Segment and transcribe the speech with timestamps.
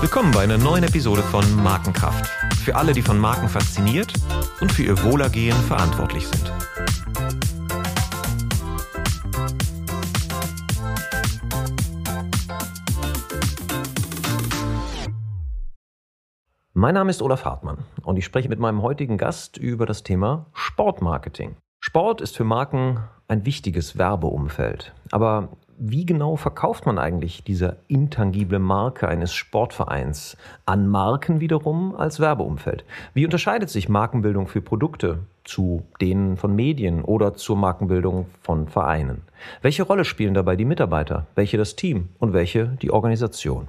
[0.00, 2.26] Willkommen bei einer neuen Episode von Markenkraft.
[2.64, 4.12] Für alle, die von Marken fasziniert
[4.60, 6.52] und für ihr Wohlergehen verantwortlich sind.
[16.74, 20.46] Mein Name ist Olaf Hartmann und ich spreche mit meinem heutigen Gast über das Thema
[20.52, 21.56] Sportmarketing.
[21.80, 24.92] Sport ist für Marken ein wichtiges Werbeumfeld.
[25.10, 30.36] Aber wie genau verkauft man eigentlich diese intangible Marke eines Sportvereins
[30.66, 32.84] an Marken wiederum als Werbeumfeld?
[33.14, 39.22] Wie unterscheidet sich Markenbildung für Produkte zu denen von Medien oder zur Markenbildung von Vereinen?
[39.60, 43.68] Welche Rolle spielen dabei die Mitarbeiter, welche das Team und welche die Organisation?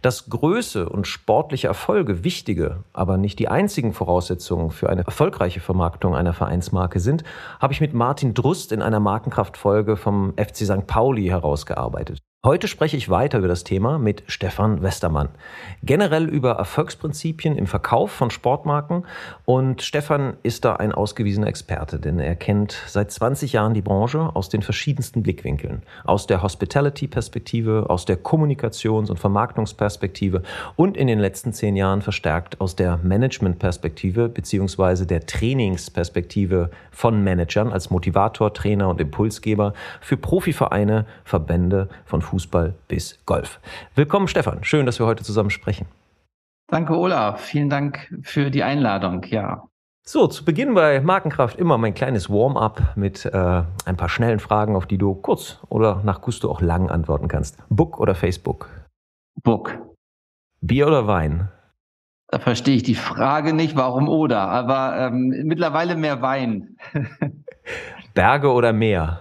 [0.00, 6.14] Dass Größe und sportliche Erfolge wichtige, aber nicht die einzigen Voraussetzungen für eine erfolgreiche Vermarktung
[6.14, 7.24] einer Vereinsmarke sind,
[7.60, 10.86] habe ich mit Martin Drust in einer Markenkraftfolge vom FC St.
[10.86, 12.18] Pauli herausgearbeitet.
[12.44, 15.28] Heute spreche ich weiter über das Thema mit Stefan Westermann.
[15.84, 19.06] Generell über Erfolgsprinzipien im Verkauf von Sportmarken.
[19.44, 24.34] Und Stefan ist da ein ausgewiesener Experte, denn er kennt seit 20 Jahren die Branche
[24.34, 25.82] aus den verschiedensten Blickwinkeln.
[26.02, 30.42] Aus der Hospitality-Perspektive, aus der Kommunikations- und Vermarktungsperspektive
[30.74, 37.72] und in den letzten zehn Jahren verstärkt aus der Management-Perspektive beziehungsweise der Trainingsperspektive von Managern
[37.72, 43.60] als Motivator, Trainer und Impulsgeber für Profivereine, Verbände von Fußball bis Golf.
[43.94, 44.64] Willkommen, Stefan.
[44.64, 45.86] Schön, dass wir heute zusammen sprechen.
[46.68, 47.42] Danke, Olaf.
[47.42, 49.22] Vielen Dank für die Einladung.
[49.24, 49.64] Ja.
[50.02, 54.76] So, zu Beginn bei Markenkraft immer mein kleines Warm-up mit äh, ein paar schnellen Fragen,
[54.76, 57.58] auf die du kurz oder nach Gusto auch lang antworten kannst.
[57.68, 58.70] Book oder Facebook?
[59.42, 59.78] Book.
[60.62, 61.50] Bier oder Wein?
[62.28, 66.78] Da verstehe ich die Frage nicht, warum oder, aber ähm, mittlerweile mehr Wein.
[68.14, 69.20] Berge oder Meer?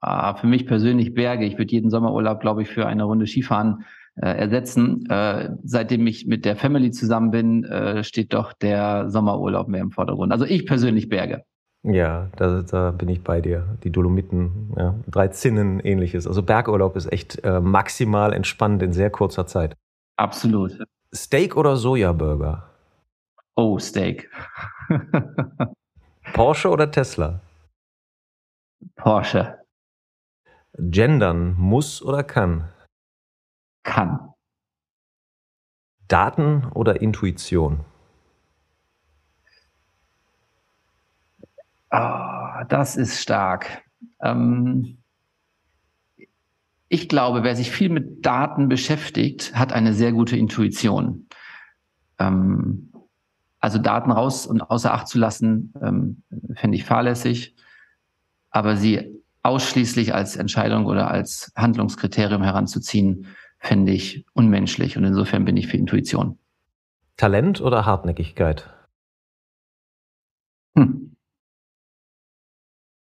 [0.00, 1.44] Ah, für mich persönlich Berge.
[1.44, 3.84] Ich würde jeden Sommerurlaub, glaube ich, für eine Runde Skifahren
[4.16, 5.06] äh, ersetzen.
[5.10, 9.90] Äh, seitdem ich mit der Family zusammen bin, äh, steht doch der Sommerurlaub mehr im
[9.90, 10.32] Vordergrund.
[10.32, 11.42] Also ich persönlich Berge.
[11.82, 13.78] Ja, da, da bin ich bei dir.
[13.84, 16.26] Die Dolomiten, ja, drei Zinnen, ähnliches.
[16.26, 19.76] Also Bergurlaub ist echt äh, maximal entspannt in sehr kurzer Zeit.
[20.16, 20.78] Absolut.
[21.14, 22.68] Steak oder Sojaburger?
[23.54, 24.30] Oh, Steak.
[26.34, 27.40] Porsche oder Tesla?
[28.96, 29.57] Porsche.
[30.78, 32.68] Gendern muss oder kann?
[33.82, 34.32] Kann.
[36.06, 37.84] Daten oder Intuition?
[41.90, 43.82] Oh, das ist stark.
[44.22, 44.98] Ähm,
[46.88, 51.28] ich glaube, wer sich viel mit Daten beschäftigt, hat eine sehr gute Intuition.
[52.18, 52.92] Ähm,
[53.58, 56.22] also Daten raus und außer Acht zu lassen, ähm,
[56.54, 57.56] fände ich fahrlässig.
[58.50, 63.26] Aber sie ausschließlich als Entscheidung oder als Handlungskriterium heranzuziehen,
[63.58, 64.96] fände ich unmenschlich.
[64.96, 66.38] Und insofern bin ich für Intuition.
[67.16, 68.70] Talent oder Hartnäckigkeit?
[70.76, 71.16] Hm.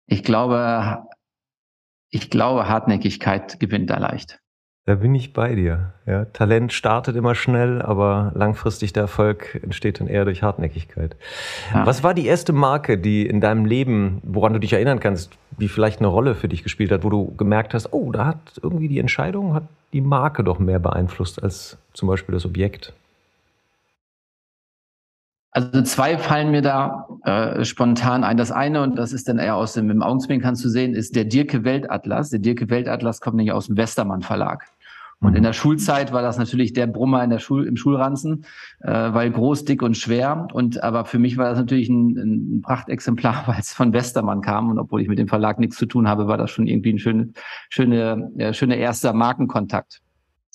[0.06, 1.04] Ich glaube,
[2.10, 4.40] ich glaube, Hartnäckigkeit gewinnt da leicht.
[4.86, 5.92] Da bin ich bei dir.
[6.06, 11.16] Ja, Talent startet immer schnell, aber langfristig der Erfolg entsteht dann eher durch Hartnäckigkeit.
[11.74, 11.84] Ja.
[11.84, 15.66] Was war die erste Marke, die in deinem Leben, woran du dich erinnern kannst, die
[15.66, 18.86] vielleicht eine Rolle für dich gespielt hat, wo du gemerkt hast, oh, da hat irgendwie
[18.86, 22.92] die Entscheidung, hat die Marke doch mehr beeinflusst als zum Beispiel das Objekt?
[25.56, 28.36] Also zwei fallen mir da äh, spontan ein.
[28.36, 31.24] Das eine, und das ist dann eher aus dem, im Augenzwinkern zu sehen, ist der
[31.24, 32.28] Dirke Weltatlas.
[32.28, 34.66] Der Dirke Weltatlas kommt nämlich aus dem Westermann Verlag.
[35.20, 35.44] Und in mhm.
[35.44, 38.44] der Schulzeit war das natürlich der Brummer in der Schul im Schulranzen,
[38.80, 40.46] äh, weil groß, dick und schwer.
[40.52, 42.16] Und aber für mich war das natürlich ein,
[42.58, 44.68] ein Prachtexemplar, weil es von Westermann kam.
[44.68, 46.98] Und obwohl ich mit dem Verlag nichts zu tun habe, war das schon irgendwie ein
[46.98, 47.30] schöne,
[47.70, 50.00] schöne, äh, schöner erster Markenkontakt.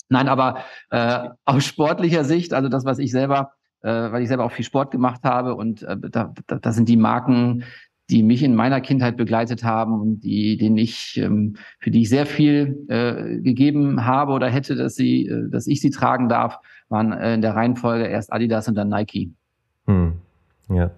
[0.08, 0.58] Nein, aber
[0.90, 4.64] äh, aus sportlicher Sicht, also das, was ich selber, äh, weil ich selber auch viel
[4.64, 7.64] Sport gemacht habe und äh, da, da, da sind die Marken,
[8.12, 12.10] die mich in meiner Kindheit begleitet haben und die, denen ich, ähm, für die ich
[12.10, 16.58] sehr viel äh, gegeben habe oder hätte, dass sie, äh, dass ich sie tragen darf,
[16.90, 19.32] waren äh, in der Reihenfolge erst Adidas und dann Nike.
[19.86, 20.12] Hm.
[20.68, 20.90] Ja,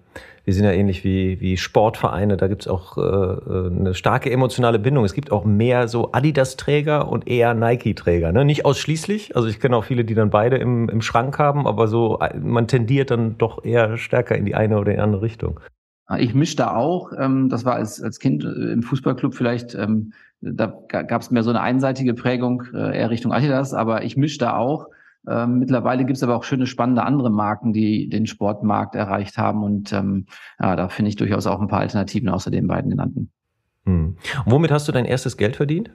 [0.43, 2.37] wir sind ja ähnlich wie, wie Sportvereine.
[2.37, 5.05] Da gibt es auch äh, äh, eine starke emotionale Bindung.
[5.05, 8.31] Es gibt auch mehr so Adidas-Träger und eher Nike-Träger.
[8.31, 8.45] Ne?
[8.45, 9.35] Nicht ausschließlich.
[9.35, 12.67] Also ich kenne auch viele, die dann beide im, im Schrank haben, aber so man
[12.67, 15.59] tendiert dann doch eher stärker in die eine oder in die andere Richtung.
[16.19, 17.11] Ich mische da auch.
[17.17, 21.41] Ähm, das war als, als Kind äh, im Fußballclub vielleicht, ähm, da gab es mehr
[21.41, 24.87] so eine einseitige Prägung, äh, eher Richtung Adidas, aber ich mische da auch.
[25.27, 29.63] Ähm, mittlerweile gibt es aber auch schöne, spannende andere Marken, die den Sportmarkt erreicht haben.
[29.63, 33.31] Und ja, da finde ich durchaus auch ein paar Alternativen außer den beiden genannten.
[33.85, 34.17] Hm.
[34.45, 35.89] Womit hast du dein erstes Geld verdient?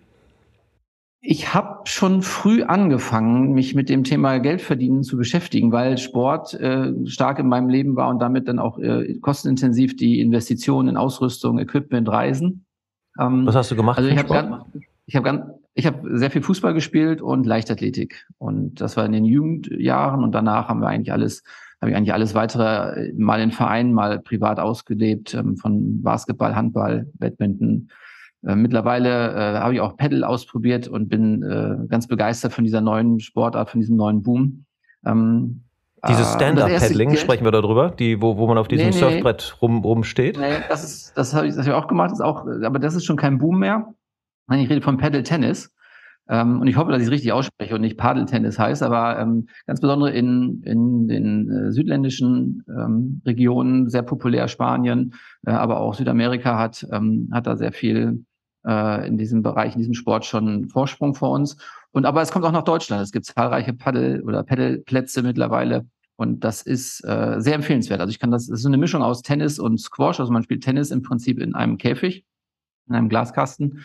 [1.22, 6.92] Ich habe schon früh angefangen, mich mit dem Thema Geldverdienen zu beschäftigen, weil Sport äh,
[7.06, 11.58] stark in meinem Leben war und damit dann auch äh, kostenintensiv die Investitionen in Ausrüstung,
[11.58, 12.64] Equipment, Reisen.
[13.18, 13.98] Ähm, Was hast du gemacht?
[13.98, 14.64] Also ich habe
[15.04, 15.42] ich habe ganz,
[15.74, 20.32] ich habe sehr viel Fußball gespielt und Leichtathletik und das war in den Jugendjahren und
[20.32, 21.42] danach haben wir eigentlich alles,
[21.80, 26.54] habe ich eigentlich alles weitere äh, mal in Vereinen, mal privat ausgelebt, ähm, von Basketball,
[26.54, 27.88] Handball, Badminton,
[28.46, 32.80] äh, mittlerweile äh, habe ich auch Pedal ausprobiert und bin äh, ganz begeistert von dieser
[32.80, 34.64] neuen Sportart, von diesem neuen Boom.
[35.04, 35.64] Ähm,
[36.08, 39.56] Dieses äh, Stand-Up-Paddling, sprechen wir darüber, die, wo, wo man auf diesem nee, nee, Surfbrett
[39.60, 40.38] rum, rumsteht?
[40.38, 42.94] Nee, das, ist, das habe ich, das hab ich auch gemacht, das auch, aber das
[42.94, 43.92] ist schon kein Boom mehr.
[44.52, 45.72] Ich rede von Paddle-Tennis.
[46.28, 49.48] Ähm, und ich hoffe, dass ich es richtig ausspreche und nicht Paddle-Tennis heißt, aber ähm,
[49.66, 55.14] ganz besonders in, in den äh, südländischen ähm, Regionen sehr populär, Spanien,
[55.44, 58.24] äh, aber auch Südamerika hat, ähm, hat da sehr viel
[58.66, 61.56] äh, in diesem Bereich, in diesem Sport schon einen Vorsprung vor uns.
[61.92, 63.02] Und aber es kommt auch nach Deutschland.
[63.02, 65.86] Es gibt zahlreiche Paddel- oder Pedalplätze mittlerweile.
[66.16, 68.00] Und das ist äh, sehr empfehlenswert.
[68.00, 70.20] Also ich kann das, das ist eine Mischung aus Tennis und Squash.
[70.20, 72.26] Also man spielt Tennis im Prinzip in einem Käfig,
[72.88, 73.84] in einem Glaskasten,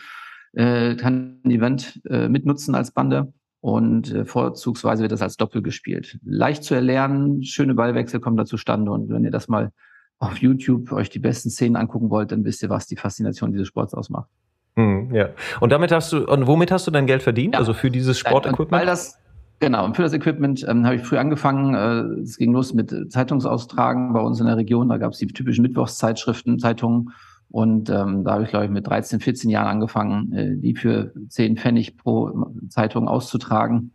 [0.52, 5.62] äh, kann ein Event äh, mitnutzen als Bande und äh, vorzugsweise wird das als Doppel
[5.62, 6.18] gespielt.
[6.24, 9.72] Leicht zu erlernen, schöne Ballwechsel kommen da zustande und wenn ihr das mal
[10.18, 13.68] auf YouTube euch die besten Szenen angucken wollt, dann wisst ihr, was die Faszination dieses
[13.68, 14.30] Sports ausmacht.
[14.76, 15.30] Hm, ja.
[15.60, 17.54] Und damit hast du, und womit hast du dein Geld verdient?
[17.54, 17.60] Ja.
[17.60, 18.70] Also für dieses Sportequipment?
[18.70, 19.18] Weil das,
[19.58, 21.74] genau, und für das Equipment ähm, habe ich früh angefangen.
[21.74, 24.88] Äh, es ging los mit Zeitungsaustragen bei uns in der Region.
[24.88, 27.10] Da gab es die typischen Mittwochszeitschriften, Zeitungen.
[27.48, 31.12] Und ähm, da habe ich, glaube ich, mit 13, 14 Jahren angefangen, äh, die für
[31.28, 33.92] 10 Pfennig pro Zeitung auszutragen.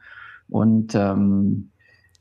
[0.50, 1.72] Und ähm,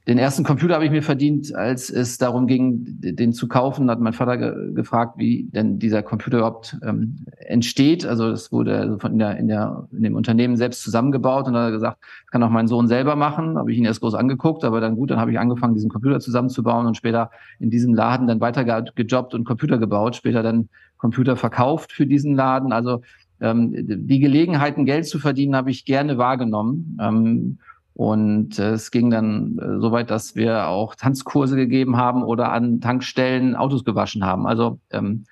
[0.06, 3.90] den ersten Computer habe ich mir verdient, als es darum ging, den zu kaufen.
[3.90, 8.06] Hat mein Vater ge gefragt, wie denn dieser Computer überhaupt ähm, entsteht.
[8.06, 11.52] Also es wurde also von in der, in der in dem Unternehmen selbst zusammengebaut und
[11.52, 13.58] dann hat er gesagt, das kann auch mein Sohn selber machen.
[13.58, 16.18] Habe ich ihn erst groß angeguckt, aber dann gut, dann habe ich angefangen, diesen Computer
[16.18, 20.16] zusammenzubauen und später in diesem Laden dann weiter gejobbt und Computer gebaut.
[20.16, 22.72] Später dann Computer verkauft für diesen Laden.
[22.72, 23.02] Also
[23.40, 26.98] ähm, die Gelegenheiten, Geld zu verdienen, habe ich gerne wahrgenommen.
[27.00, 27.58] Ähm,
[27.94, 32.52] und äh, es ging dann äh, so weit, dass wir auch Tanzkurse gegeben haben oder
[32.52, 34.46] an Tankstellen Autos gewaschen haben.
[34.46, 35.24] Also ähm,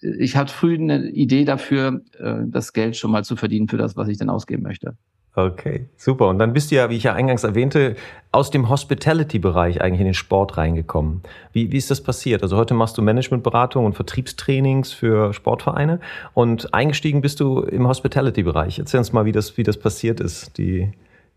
[0.00, 3.96] ich hatte früh eine Idee dafür, äh, das Geld schon mal zu verdienen für das,
[3.96, 4.96] was ich dann ausgeben möchte.
[5.34, 6.28] Okay, super.
[6.28, 7.96] Und dann bist du ja, wie ich ja eingangs erwähnte,
[8.32, 11.22] aus dem Hospitality-Bereich eigentlich in den Sport reingekommen.
[11.54, 12.42] Wie, wie ist das passiert?
[12.42, 16.00] Also heute machst du Managementberatung und Vertriebstrainings für Sportvereine
[16.34, 18.78] und eingestiegen bist du im Hospitality-Bereich.
[18.78, 20.92] Erzähl uns mal, wie das, wie das passiert ist, die,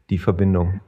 [0.10, 0.82] die Verbindung?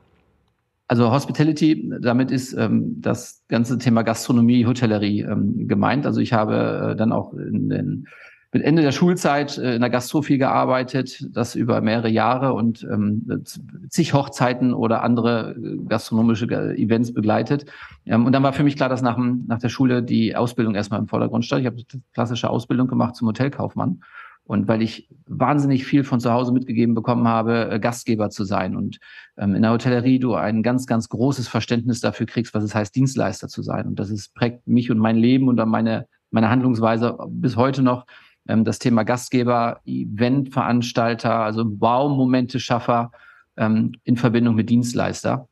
[0.90, 6.06] Also Hospitality, damit ist ähm, das ganze Thema Gastronomie, Hotellerie ähm, gemeint.
[6.06, 8.08] Also ich habe äh, dann auch in den,
[8.54, 12.88] mit Ende der Schulzeit äh, in der Gastro viel gearbeitet, das über mehrere Jahre und
[12.90, 13.44] ähm,
[13.90, 17.66] zig Hochzeiten oder andere äh, gastronomische äh, Events begleitet.
[18.06, 21.02] Ähm, und dann war für mich klar, dass nach, nach der Schule die Ausbildung erstmal
[21.02, 21.62] im Vordergrund stand.
[21.62, 24.00] Ich habe klassische Ausbildung gemacht zum Hotelkaufmann
[24.48, 28.76] und weil ich wahnsinnig viel von zu Hause mitgegeben bekommen habe, äh, Gastgeber zu sein
[28.78, 28.98] und
[29.38, 32.96] ähm, in der Hotellerie du ein ganz, ganz großes Verständnis dafür kriegst, was es heißt,
[32.96, 33.88] Dienstleister zu sein.
[33.88, 38.06] Und das ist, prägt mich und mein Leben und meine, meine Handlungsweise bis heute noch.
[38.48, 43.12] Ähm, das Thema Gastgeber, Eventveranstalter, also Baumomente-Schaffer
[43.58, 45.50] ähm, in Verbindung mit Dienstleister.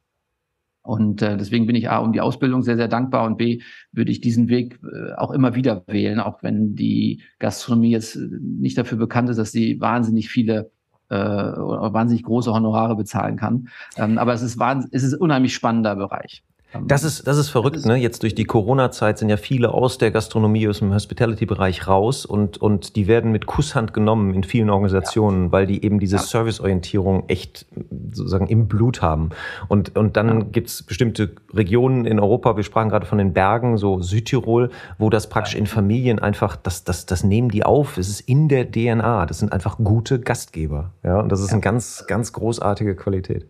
[0.86, 3.62] Und äh, deswegen bin ich A um die Ausbildung sehr, sehr dankbar und B
[3.92, 8.28] würde ich diesen Weg äh, auch immer wieder wählen, auch wenn die Gastronomie jetzt äh,
[8.40, 10.72] nicht dafür bekannt ist, dass sie wahnsinnig viele
[11.10, 13.70] äh, wahnsinnig große Honorare bezahlen kann.
[13.98, 14.60] Ähm, aber es ist,
[14.92, 16.44] es ist ein unheimlich spannender Bereich.
[16.84, 17.96] Das ist, das ist verrückt, das ist, ne?
[17.96, 22.58] Jetzt durch die Corona-Zeit sind ja viele aus der Gastronomie, aus dem Hospitality-Bereich raus und,
[22.58, 25.52] und die werden mit Kusshand genommen in vielen Organisationen, ja.
[25.52, 26.22] weil die eben diese ja.
[26.22, 27.66] Serviceorientierung echt
[28.12, 29.30] sozusagen im Blut haben.
[29.68, 30.46] Und, und dann ja.
[30.52, 35.30] gibt's bestimmte Regionen in Europa, wir sprachen gerade von den Bergen, so Südtirol, wo das
[35.30, 37.98] praktisch in Familien einfach, das, das, das nehmen die auf.
[37.98, 39.26] Es ist in der DNA.
[39.26, 40.92] Das sind einfach gute Gastgeber.
[41.04, 43.46] Ja, und das ist eine ganz, ganz großartige Qualität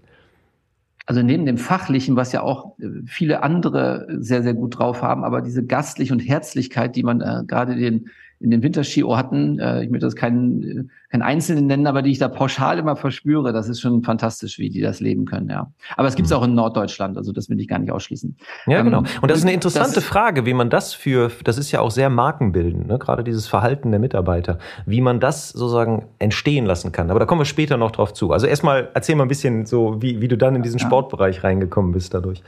[1.06, 5.24] also neben dem Fachlichen, was ja auch äh, viele andere sehr, sehr gut drauf haben,
[5.24, 8.10] aber diese Gastlich und Herzlichkeit, die man äh, gerade den
[8.46, 12.28] in den Winterski-Orten, äh, ich möchte das keinen, keinen Einzelnen nennen, aber die ich da
[12.28, 15.72] pauschal immer verspüre, das ist schon fantastisch, wie die das leben können, ja.
[15.98, 16.38] Aber es gibt es mhm.
[16.38, 18.38] auch in Norddeutschland, also das will ich gar nicht ausschließen.
[18.68, 19.00] Ja, genau.
[19.00, 21.80] Ähm, Und das ist eine interessante ist, Frage, wie man das für, das ist ja
[21.80, 23.00] auch sehr markenbildend, ne?
[23.00, 27.10] gerade dieses Verhalten der Mitarbeiter, wie man das sozusagen entstehen lassen kann.
[27.10, 28.32] Aber da kommen wir später noch drauf zu.
[28.32, 30.86] Also erstmal erzähl mal ein bisschen so, wie, wie du dann in diesen ja.
[30.86, 32.44] Sportbereich reingekommen bist dadurch.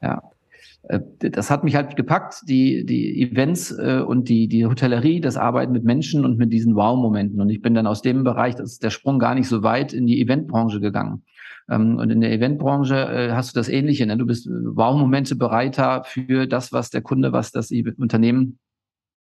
[0.00, 0.35] Ja, äh,
[1.18, 5.72] das hat mich halt gepackt, die, die Events äh, und die, die Hotellerie, das Arbeiten
[5.72, 7.40] mit Menschen und mit diesen Wow-Momenten.
[7.40, 9.92] Und ich bin dann aus dem Bereich, das ist der Sprung gar nicht so weit,
[9.92, 11.24] in die Eventbranche gegangen.
[11.68, 14.06] Ähm, und in der Eventbranche äh, hast du das Ähnliche.
[14.06, 14.16] Ne?
[14.16, 18.58] Du bist Wow-Momente bereiter für das, was der Kunde, was das Unternehmen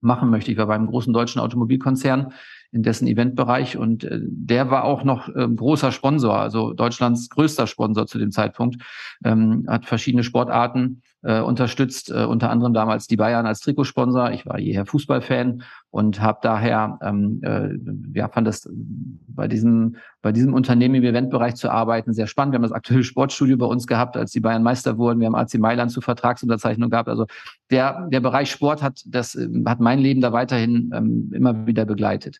[0.00, 0.50] machen möchte.
[0.50, 2.32] Ich war beim großen deutschen Automobilkonzern
[2.72, 7.66] in dessen Eventbereich und äh, der war auch noch äh, großer Sponsor, also Deutschlands größter
[7.66, 8.82] Sponsor zu dem Zeitpunkt,
[9.24, 14.32] ähm, hat verschiedene Sportarten äh, unterstützt, äh, unter anderem damals die Bayern als Trikotsponsor.
[14.32, 20.32] Ich war jeher Fußballfan und habe daher, ähm, äh, ja, fand das bei diesem, bei
[20.32, 22.52] diesem Unternehmen im Eventbereich zu arbeiten sehr spannend.
[22.52, 25.20] Wir haben das aktuelle Sportstudio bei uns gehabt, als die Bayern Meister wurden.
[25.20, 27.08] Wir haben AC Mailand zu Vertragsunterzeichnung gehabt.
[27.08, 27.26] Also
[27.70, 31.84] der, der Bereich Sport hat, das äh, hat mein Leben da weiterhin ähm, immer wieder
[31.84, 32.38] begleitet.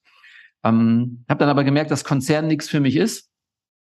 [0.64, 3.30] Ähm, habe dann aber gemerkt, dass Konzern nichts für mich ist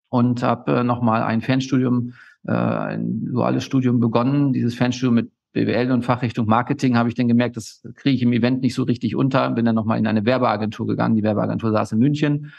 [0.09, 2.15] und habe äh, nochmal ein Fernstudium
[2.47, 4.53] äh, ein duales Studium begonnen.
[4.53, 8.33] Dieses Fernstudium mit BWL und Fachrichtung Marketing habe ich dann gemerkt, das kriege ich im
[8.33, 9.51] Event nicht so richtig unter.
[9.51, 11.15] Bin dann nochmal in eine Werbeagentur gegangen.
[11.15, 12.53] Die Werbeagentur saß in München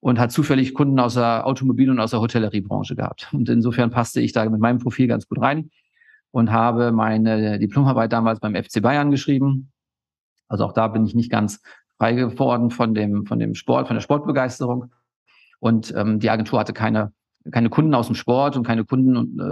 [0.00, 3.28] und hat zufällig Kunden aus der Automobil- und aus der Hotelleriebranche gehabt.
[3.32, 5.70] Und insofern passte ich da mit meinem Profil ganz gut rein
[6.30, 9.72] und habe meine Diplomarbeit damals beim FC Bayern geschrieben.
[10.48, 11.62] Also auch da bin ich nicht ganz
[11.96, 14.92] frei geworden von dem, von dem Sport, von der Sportbegeisterung.
[15.60, 17.12] Und ähm, die Agentur hatte keine
[17.50, 19.42] keine Kunden aus dem Sport und keine Kunden äh,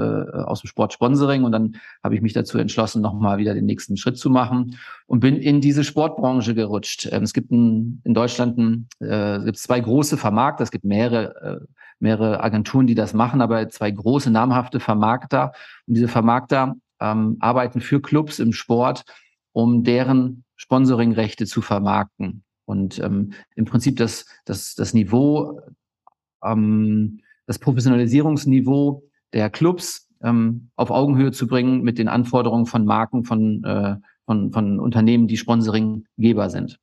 [0.42, 1.44] aus dem Sportsponsoring.
[1.44, 5.20] Und dann habe ich mich dazu entschlossen, nochmal wieder den nächsten Schritt zu machen und
[5.20, 7.08] bin in diese Sportbranche gerutscht.
[7.11, 11.61] Ähm, es gibt ein, in Deutschland ein, äh, es zwei große Vermarkter, es gibt mehrere,
[11.61, 11.66] äh,
[11.99, 15.52] mehrere Agenturen, die das machen, aber zwei große namhafte Vermarkter.
[15.87, 19.04] Und diese Vermarkter ähm, arbeiten für Clubs im Sport,
[19.52, 22.42] um deren Sponsoringrechte zu vermarkten.
[22.64, 25.61] Und ähm, im Prinzip das, das, das Niveau
[26.42, 33.25] ähm, das Professionalisierungsniveau der Clubs ähm, auf Augenhöhe zu bringen mit den Anforderungen von Marken,
[33.25, 33.96] von, äh,
[34.26, 36.78] von, von Unternehmen, die Sponsoringgeber sind.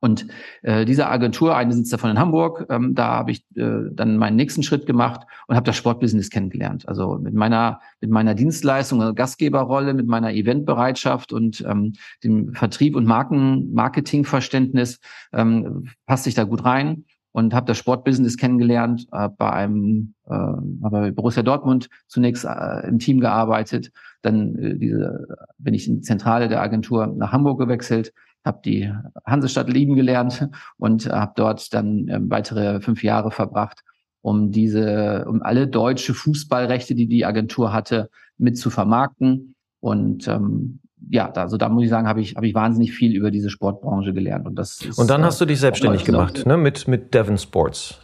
[0.00, 0.28] Und
[0.62, 4.36] äh, diese Agentur, eine sitzt davon in Hamburg, ähm, da habe ich äh, dann meinen
[4.36, 6.88] nächsten Schritt gemacht und habe das Sportbusiness kennengelernt.
[6.88, 12.94] Also mit meiner mit meiner Dienstleistung, also Gastgeberrolle, mit meiner Eventbereitschaft und ähm, dem Vertrieb
[12.94, 15.00] und Marken Marketingverständnis
[15.32, 17.04] ähm, passte ich da gut rein
[17.38, 22.98] und habe das Sportbusiness kennengelernt, habe bei einem äh, bei Borussia Dortmund zunächst äh, im
[22.98, 23.92] Team gearbeitet,
[24.22, 25.24] dann äh, diese
[25.56, 28.12] bin ich in die Zentrale der Agentur nach Hamburg gewechselt,
[28.44, 28.92] habe die
[29.24, 33.84] Hansestadt lieben gelernt und habe dort dann äh, weitere fünf Jahre verbracht,
[34.20, 39.54] um diese um alle deutsche Fußballrechte, die die Agentur hatte, mit zu vermarkten.
[39.78, 40.80] Und ähm,
[41.10, 43.50] ja, da, also da muss ich sagen, habe ich, habe ich wahnsinnig viel über diese
[43.50, 44.46] Sportbranche gelernt.
[44.46, 46.56] Und, das ist, und dann hast du dich selbstständig gemacht, ne?
[46.56, 48.00] Mit, mit Devon Sports.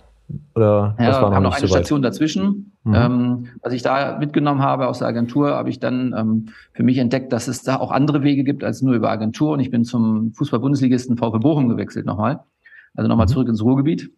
[0.55, 2.73] Oder ja, das war noch, noch eine so Station dazwischen.
[2.85, 2.95] Mhm.
[2.95, 6.99] Ähm, was ich da mitgenommen habe aus der Agentur, habe ich dann ähm, für mich
[6.99, 9.53] entdeckt, dass es da auch andere Wege gibt als nur über Agentur.
[9.53, 12.41] Und ich bin zum Fußball-Bundesligisten VfB Bochum gewechselt nochmal.
[12.95, 13.31] Also nochmal mhm.
[13.31, 14.11] zurück ins Ruhrgebiet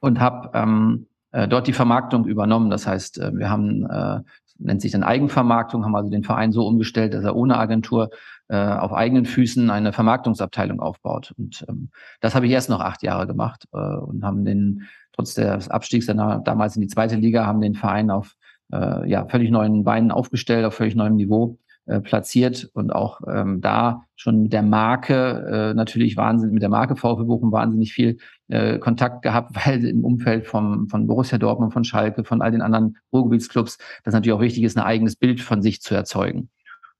[0.00, 2.70] und habe ähm, äh, dort die Vermarktung übernommen.
[2.70, 4.20] Das heißt, äh, wir haben äh,
[4.58, 8.10] nennt sich dann Eigenvermarktung, haben also den Verein so umgestellt, dass er ohne Agentur
[8.48, 11.32] äh, auf eigenen Füßen eine Vermarktungsabteilung aufbaut.
[11.36, 15.34] Und ähm, das habe ich erst noch acht Jahre gemacht äh, und haben den, trotz
[15.34, 18.34] des Abstiegs dann damals in die zweite Liga, haben den Verein auf
[18.72, 23.60] äh, ja, völlig neuen Beinen aufgestellt, auf völlig neuem Niveau äh, platziert und auch ähm,
[23.60, 28.18] da schon mit der Marke äh, natürlich wahnsinnig, mit der Marke VfB Bochum wahnsinnig viel
[28.48, 32.62] äh, Kontakt gehabt, weil im Umfeld vom, von Borussia Dortmund, von Schalke, von all den
[32.62, 36.48] anderen Ruhrgebietsclubs, das natürlich auch wichtig ist, ein eigenes Bild von sich zu erzeugen.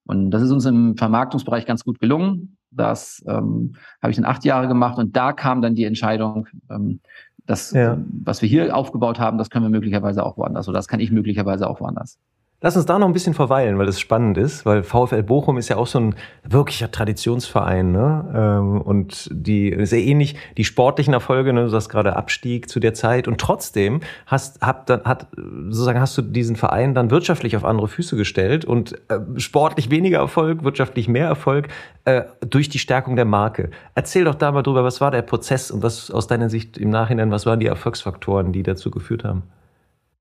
[0.04, 2.56] Und das ist uns im Vermarktungsbereich ganz gut gelungen.
[2.70, 7.00] Das ähm, habe ich dann acht Jahre gemacht und da kam dann die Entscheidung, ähm,
[7.44, 7.98] das, ja.
[8.24, 11.10] was wir hier aufgebaut haben, das können wir möglicherweise auch woanders oder das kann ich
[11.10, 12.18] möglicherweise auch woanders.
[12.62, 15.68] Lass uns da noch ein bisschen verweilen, weil das spannend ist, weil VfL Bochum ist
[15.68, 18.32] ja auch so ein wirklicher Traditionsverein, ne?
[18.34, 21.64] Ähm, und die sehr ähnlich die sportlichen Erfolge, ne?
[21.64, 25.26] Du sagst gerade Abstieg zu der Zeit und trotzdem hast hab dann hat
[25.68, 30.18] sozusagen hast du diesen Verein dann wirtschaftlich auf andere Füße gestellt und äh, sportlich weniger
[30.18, 31.68] Erfolg, wirtschaftlich mehr Erfolg
[32.06, 33.70] äh, durch die Stärkung der Marke.
[33.94, 36.88] Erzähl doch da mal drüber, was war der Prozess und was aus deiner Sicht im
[36.88, 39.42] Nachhinein, was waren die Erfolgsfaktoren, die dazu geführt haben?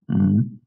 [0.07, 0.59] Mhm.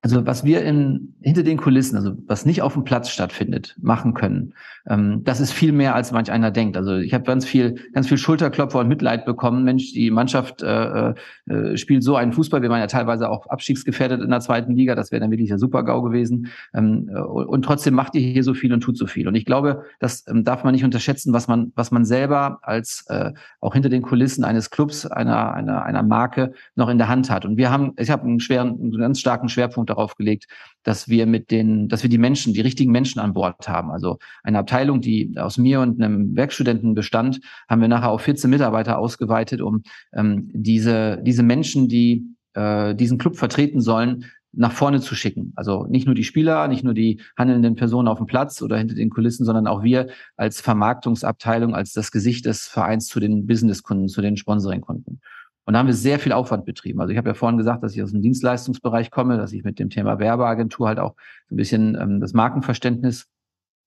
[0.00, 4.14] Also was wir in, hinter den Kulissen, also was nicht auf dem Platz stattfindet, machen
[4.14, 4.54] können,
[4.88, 6.76] ähm, das ist viel mehr, als manch einer denkt.
[6.76, 9.64] Also ich habe ganz viel, ganz viel Schulterklopfer und Mitleid bekommen.
[9.64, 11.14] Mensch, die Mannschaft äh,
[11.46, 12.62] äh, spielt so einen Fußball.
[12.62, 14.94] Wir waren ja teilweise auch abstiegsgefährdet in der zweiten Liga.
[14.94, 16.48] Das wäre dann wirklich der Super-GAU gewesen.
[16.74, 19.26] Ähm, und trotzdem macht ihr hier so viel und tut so viel.
[19.26, 23.04] Und ich glaube, das ähm, darf man nicht unterschätzen, was man, was man selber als
[23.08, 27.30] äh, auch hinter den Kulissen eines Clubs, einer, einer, einer Marke noch in der Hand
[27.30, 27.44] hat.
[27.44, 30.46] Und wir haben, ich habe einen schweren, einen ganz starken Schwerpunkt Darauf gelegt,
[30.82, 33.90] dass wir mit den, dass wir die Menschen, die richtigen Menschen an Bord haben.
[33.90, 38.50] Also eine Abteilung, die aus mir und einem Werkstudenten bestand, haben wir nachher auf 14
[38.50, 45.00] Mitarbeiter ausgeweitet, um ähm, diese, diese Menschen, die äh, diesen Club vertreten sollen, nach vorne
[45.00, 45.52] zu schicken.
[45.56, 48.94] Also nicht nur die Spieler, nicht nur die handelnden Personen auf dem Platz oder hinter
[48.94, 54.08] den Kulissen, sondern auch wir als Vermarktungsabteilung, als das Gesicht des Vereins zu den Businesskunden,
[54.08, 55.20] zu den Sponsoringkunden.
[55.68, 56.98] Und da haben wir sehr viel Aufwand betrieben.
[56.98, 59.78] Also ich habe ja vorhin gesagt, dass ich aus dem Dienstleistungsbereich komme, dass ich mit
[59.78, 61.14] dem Thema Werbeagentur halt auch
[61.46, 63.28] so ein bisschen ähm, das Markenverständnis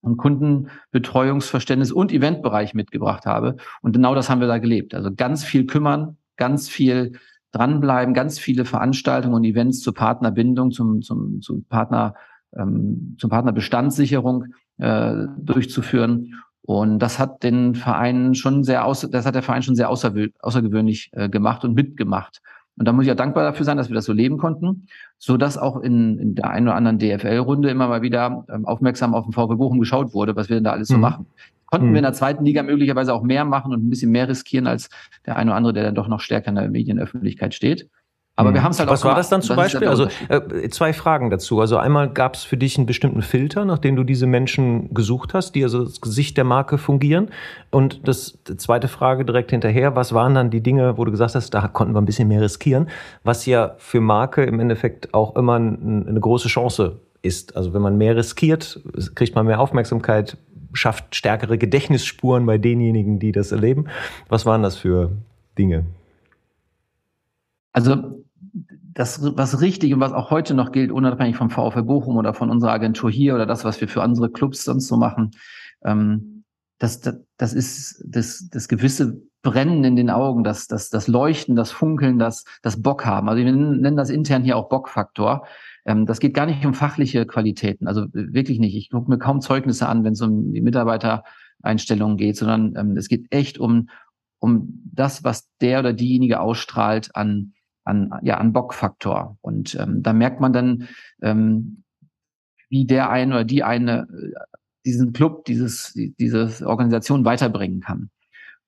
[0.01, 3.57] und Kundenbetreuungsverständnis und Eventbereich mitgebracht habe.
[3.81, 4.93] Und genau das haben wir da gelebt.
[4.93, 7.13] Also ganz viel kümmern, ganz viel
[7.51, 12.13] dranbleiben, ganz viele Veranstaltungen und Events zur Partnerbindung, zum, zum, zum Partner,
[12.55, 16.35] ähm, zur Partnerbestandssicherung äh, durchzuführen.
[16.63, 21.09] Und das hat den Verein schon sehr aus, das hat der Verein schon sehr außergewöhnlich
[21.13, 22.41] äh, gemacht und mitgemacht.
[22.77, 24.87] Und da muss ich ja dankbar dafür sein, dass wir das so leben konnten,
[25.17, 29.13] so dass auch in, in der einen oder anderen DFL-Runde immer mal wieder ähm, aufmerksam
[29.13, 31.01] auf den VW Bochum geschaut wurde, was wir denn da alles so mhm.
[31.01, 31.25] machen.
[31.65, 31.93] Konnten mhm.
[31.93, 34.89] wir in der zweiten Liga möglicherweise auch mehr machen und ein bisschen mehr riskieren als
[35.25, 37.89] der eine oder andere, der dann doch noch stärker in der Medienöffentlichkeit steht.
[38.41, 38.55] Aber mhm.
[38.55, 39.87] wir haben es halt Was auch war das dann zum Beispiel?
[39.87, 41.61] Also äh, zwei Fragen dazu.
[41.61, 45.35] Also einmal gab es für dich einen bestimmten Filter, nach dem du diese Menschen gesucht
[45.35, 47.29] hast, die also das Gesicht der Marke fungieren.
[47.69, 51.35] Und das die zweite Frage direkt hinterher, was waren dann die Dinge, wo du gesagt
[51.35, 52.89] hast, da konnten wir ein bisschen mehr riskieren,
[53.23, 57.55] was ja für Marke im Endeffekt auch immer ein, eine große Chance ist.
[57.55, 58.79] Also wenn man mehr riskiert,
[59.13, 60.35] kriegt man mehr Aufmerksamkeit,
[60.73, 63.85] schafft stärkere Gedächtnisspuren bei denjenigen, die das erleben.
[64.29, 65.11] Was waren das für
[65.59, 65.85] Dinge?
[67.73, 68.20] Also
[68.93, 72.49] das, was richtig und was auch heute noch gilt, unabhängig vom VfL Bochum oder von
[72.49, 75.31] unserer Agentur hier oder das, was wir für andere Clubs sonst so machen,
[75.83, 76.43] ähm,
[76.77, 81.55] das, das, das ist das, das gewisse Brennen in den Augen, das, das, das Leuchten,
[81.55, 83.29] das Funkeln, das, das Bock haben.
[83.29, 85.45] Also wir nennen das intern hier auch Bockfaktor.
[85.85, 88.75] Ähm, das geht gar nicht um fachliche Qualitäten, also wirklich nicht.
[88.75, 93.07] Ich gucke mir kaum Zeugnisse an, wenn es um die Mitarbeitereinstellungen geht, sondern ähm, es
[93.07, 93.89] geht echt um,
[94.39, 97.53] um das, was der oder diejenige ausstrahlt an,
[97.83, 99.37] an, ja, an Bockfaktor.
[99.41, 100.87] Und ähm, da merkt man dann,
[101.21, 101.83] ähm,
[102.69, 104.33] wie der eine oder die eine äh,
[104.85, 108.09] diesen Club, dieses, diese Organisation weiterbringen kann.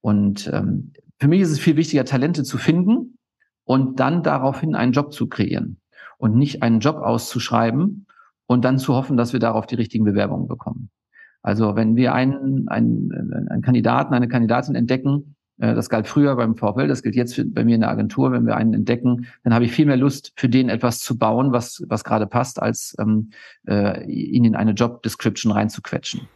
[0.01, 3.17] Und ähm, für mich ist es viel wichtiger, Talente zu finden
[3.63, 5.79] und dann daraufhin einen Job zu kreieren
[6.17, 8.05] und nicht einen Job auszuschreiben
[8.45, 10.89] und dann zu hoffen, dass wir darauf die richtigen Bewerbungen bekommen.
[11.41, 13.11] Also wenn wir einen, einen,
[13.49, 17.63] einen Kandidaten, eine Kandidatin entdecken, äh, das galt früher beim VfL, das gilt jetzt bei
[17.63, 20.49] mir in der Agentur, wenn wir einen entdecken, dann habe ich viel mehr Lust, für
[20.49, 23.29] den etwas zu bauen, was, was gerade passt, als ähm,
[23.67, 26.27] äh, ihn in eine Job Description reinzuquetschen.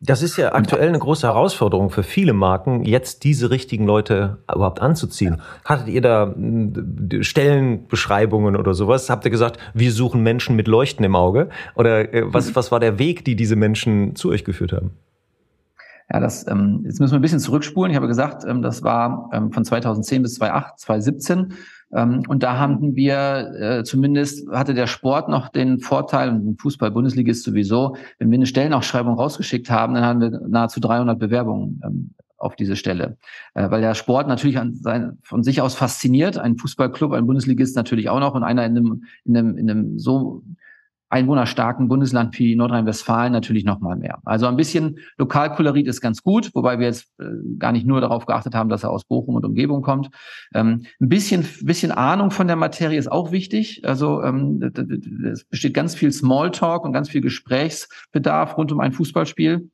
[0.00, 4.80] Das ist ja aktuell eine große Herausforderung für viele Marken, jetzt diese richtigen Leute überhaupt
[4.82, 5.40] anzuziehen.
[5.64, 9.08] Hattet ihr da hm, Stellenbeschreibungen oder sowas?
[9.08, 11.48] Habt ihr gesagt, wir suchen Menschen mit Leuchten im Auge?
[11.76, 14.90] Oder äh, was, was war der Weg, die diese Menschen zu euch geführt haben?
[16.12, 17.90] Ja, das, ähm, jetzt müssen wir ein bisschen zurückspulen.
[17.90, 21.54] Ich habe gesagt, ähm, das war ähm, von 2010 bis 2008, 2017.
[21.92, 27.30] Ähm, und da haben wir äh, zumindest hatte der Sport noch den Vorteil und Fußball-Bundesliga
[27.30, 32.10] ist sowieso, wenn wir eine Stellenausschreibung rausgeschickt haben, dann haben wir nahezu 300 Bewerbungen ähm,
[32.38, 33.16] auf diese Stelle,
[33.54, 36.38] äh, weil der Sport natürlich an sein, von sich aus fasziniert.
[36.38, 39.98] Ein Fußballclub, ein Bundesligist natürlich auch noch und einer in einem, in einem, in einem
[39.98, 40.42] so
[41.16, 44.18] einwohnerstarken Bundesland wie Nordrhein-Westfalen natürlich noch mal mehr.
[44.24, 47.24] Also ein bisschen Lokalkolorit ist ganz gut, wobei wir jetzt äh,
[47.58, 50.10] gar nicht nur darauf geachtet haben, dass er aus Bochum und Umgebung kommt.
[50.54, 53.82] Ähm, ein bisschen, bisschen Ahnung von der Materie ist auch wichtig.
[53.84, 54.60] Also ähm,
[55.32, 59.70] es besteht ganz viel Smalltalk und ganz viel Gesprächsbedarf rund um ein Fußballspiel.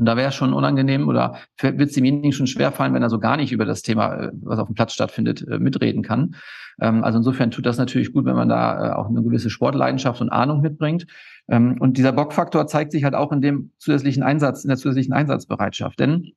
[0.00, 3.18] Und da wäre es schon unangenehm oder wird es demjenigen schon schwerfallen, wenn er so
[3.18, 6.36] gar nicht über das Thema, äh, was auf dem Platz stattfindet, äh, mitreden kann.
[6.80, 10.22] Ähm, also insofern tut das natürlich gut, wenn man da äh, auch eine gewisse Sportleidenschaft
[10.22, 11.06] und Ahnung mitbringt.
[11.48, 15.12] Ähm, und dieser Bockfaktor zeigt sich halt auch in dem zusätzlichen Einsatz, in der zusätzlichen
[15.12, 16.00] Einsatzbereitschaft.
[16.00, 16.32] Denn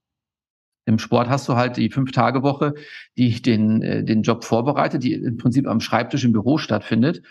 [0.84, 2.74] im Sport hast du halt die Fünf-Tage-Woche,
[3.18, 7.22] die den, den Job vorbereitet, die im Prinzip am Schreibtisch im Büro stattfindet.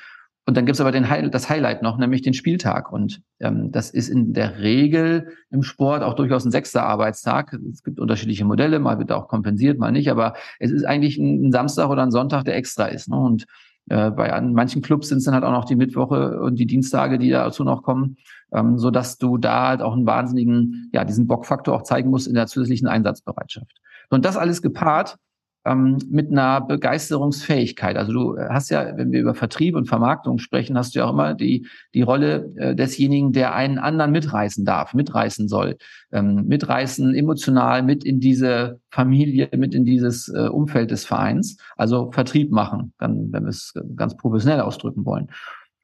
[0.44, 2.92] Und dann gibt's aber den High das Highlight noch, nämlich den Spieltag.
[2.92, 7.56] Und ähm, das ist in der Regel im Sport auch durchaus ein sechster Arbeitstag.
[7.70, 10.10] Es gibt unterschiedliche Modelle, mal wird auch kompensiert, mal nicht.
[10.10, 13.08] Aber es ist eigentlich ein, Samstag oder ein Sonntag, der extra ist.
[13.08, 13.16] Ne?
[13.16, 13.46] Und
[13.88, 16.66] äh, bei an manchen Clubs sind es dann halt auch noch die Mittwoche und die
[16.66, 18.16] Dienstage, die dazu noch kommen,
[18.52, 22.26] ähm, so dass du da halt auch einen wahnsinnigen, ja, diesen Bockfaktor auch zeigen musst
[22.26, 23.80] in der zusätzlichen Einsatzbereitschaft.
[24.10, 25.18] Und das alles gepaart
[25.64, 27.96] ähm, mit einer Begeisterungsfähigkeit.
[27.96, 31.12] Also du hast ja, wenn wir über Vertrieb und Vermarktung sprechen, hast du ja auch
[31.12, 35.76] immer die, die Rolle äh, desjenigen, der einen anderen mitreißen darf, mitreißen soll,
[36.10, 41.56] ähm, mitreißen emotional mit in diese Familie, mit in dieses äh, Umfeld des Vereins.
[41.76, 45.28] Also Vertrieb machen, dann, wenn wir es ganz professionell ausdrücken wollen.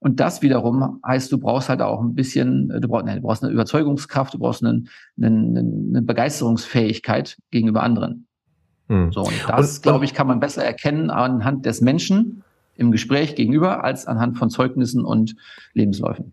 [0.01, 3.43] Und das wiederum heißt, du brauchst halt auch ein bisschen, du brauchst, nein, du brauchst
[3.43, 4.85] eine Überzeugungskraft, du brauchst eine,
[5.21, 8.28] eine, eine Begeisterungsfähigkeit gegenüber anderen.
[8.89, 9.13] Hm.
[9.13, 12.43] So, und das, glaube ich, kann man besser erkennen anhand des Menschen
[12.77, 15.37] im Gespräch gegenüber als anhand von Zeugnissen und
[15.75, 16.33] Lebensläufen.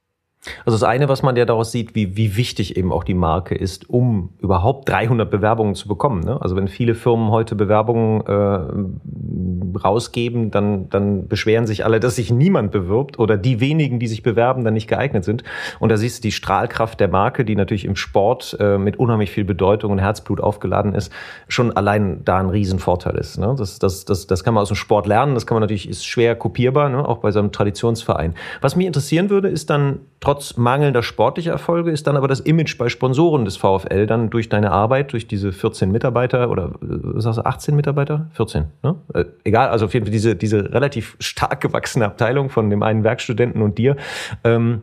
[0.65, 3.55] Also das eine, was man ja daraus sieht, wie, wie wichtig eben auch die Marke
[3.55, 6.21] ist, um überhaupt 300 Bewerbungen zu bekommen.
[6.21, 6.39] Ne?
[6.41, 12.31] Also wenn viele Firmen heute Bewerbungen äh, rausgeben, dann, dann beschweren sich alle, dass sich
[12.31, 15.43] niemand bewirbt oder die wenigen, die sich bewerben, dann nicht geeignet sind.
[15.79, 19.31] Und da siehst du die Strahlkraft der Marke, die natürlich im Sport äh, mit unheimlich
[19.31, 21.11] viel Bedeutung und Herzblut aufgeladen ist,
[21.47, 23.37] schon allein da ein Riesenvorteil ist.
[23.37, 23.55] Ne?
[23.57, 26.05] Das, das, das, das kann man aus dem Sport lernen, das kann man natürlich, ist
[26.05, 27.07] schwer kopierbar, ne?
[27.07, 28.35] auch bei so einem Traditionsverein.
[28.61, 32.79] Was mich interessieren würde, ist dann Trotz mangelnder sportlicher Erfolge ist dann aber das Image
[32.79, 37.37] bei Sponsoren des VfL dann durch deine Arbeit, durch diese 14 Mitarbeiter oder was sagst
[37.37, 38.27] du, 18 Mitarbeiter?
[38.33, 38.95] 14, ne?
[39.13, 43.03] Äh, egal, also auf jeden Fall diese, diese relativ stark gewachsene Abteilung von dem einen
[43.03, 43.97] Werkstudenten und dir,
[44.43, 44.81] ähm,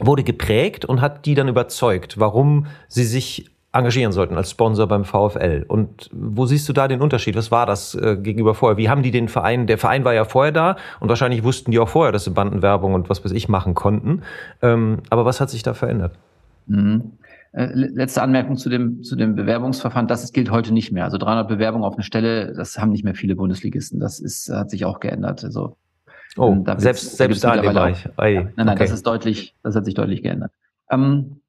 [0.00, 5.04] wurde geprägt und hat die dann überzeugt, warum sie sich engagieren sollten als Sponsor beim
[5.04, 5.64] VfL.
[5.68, 7.36] Und wo siehst du da den Unterschied?
[7.36, 8.76] Was war das äh, gegenüber vorher?
[8.76, 11.78] Wie haben die den Verein, der Verein war ja vorher da und wahrscheinlich wussten die
[11.78, 14.22] auch vorher, dass sie Bandenwerbung und was weiß ich machen konnten.
[14.60, 16.16] Ähm, aber was hat sich da verändert?
[16.66, 17.12] Mhm.
[17.52, 20.08] Äh, letzte Anmerkung zu dem, zu dem Bewerbungsverfahren.
[20.08, 21.04] Das gilt heute nicht mehr.
[21.04, 24.00] Also 300 Bewerbungen auf eine Stelle, das haben nicht mehr viele Bundesligisten.
[24.00, 25.44] Das ist, hat sich auch geändert.
[25.44, 25.76] Also,
[26.36, 28.08] oh, ähm, da selbst, selbst da in dem Bereich.
[28.16, 28.78] Ei, nein, nein, okay.
[28.78, 30.52] das ist deutlich, das hat sich deutlich geändert.
[30.90, 31.39] Ähm,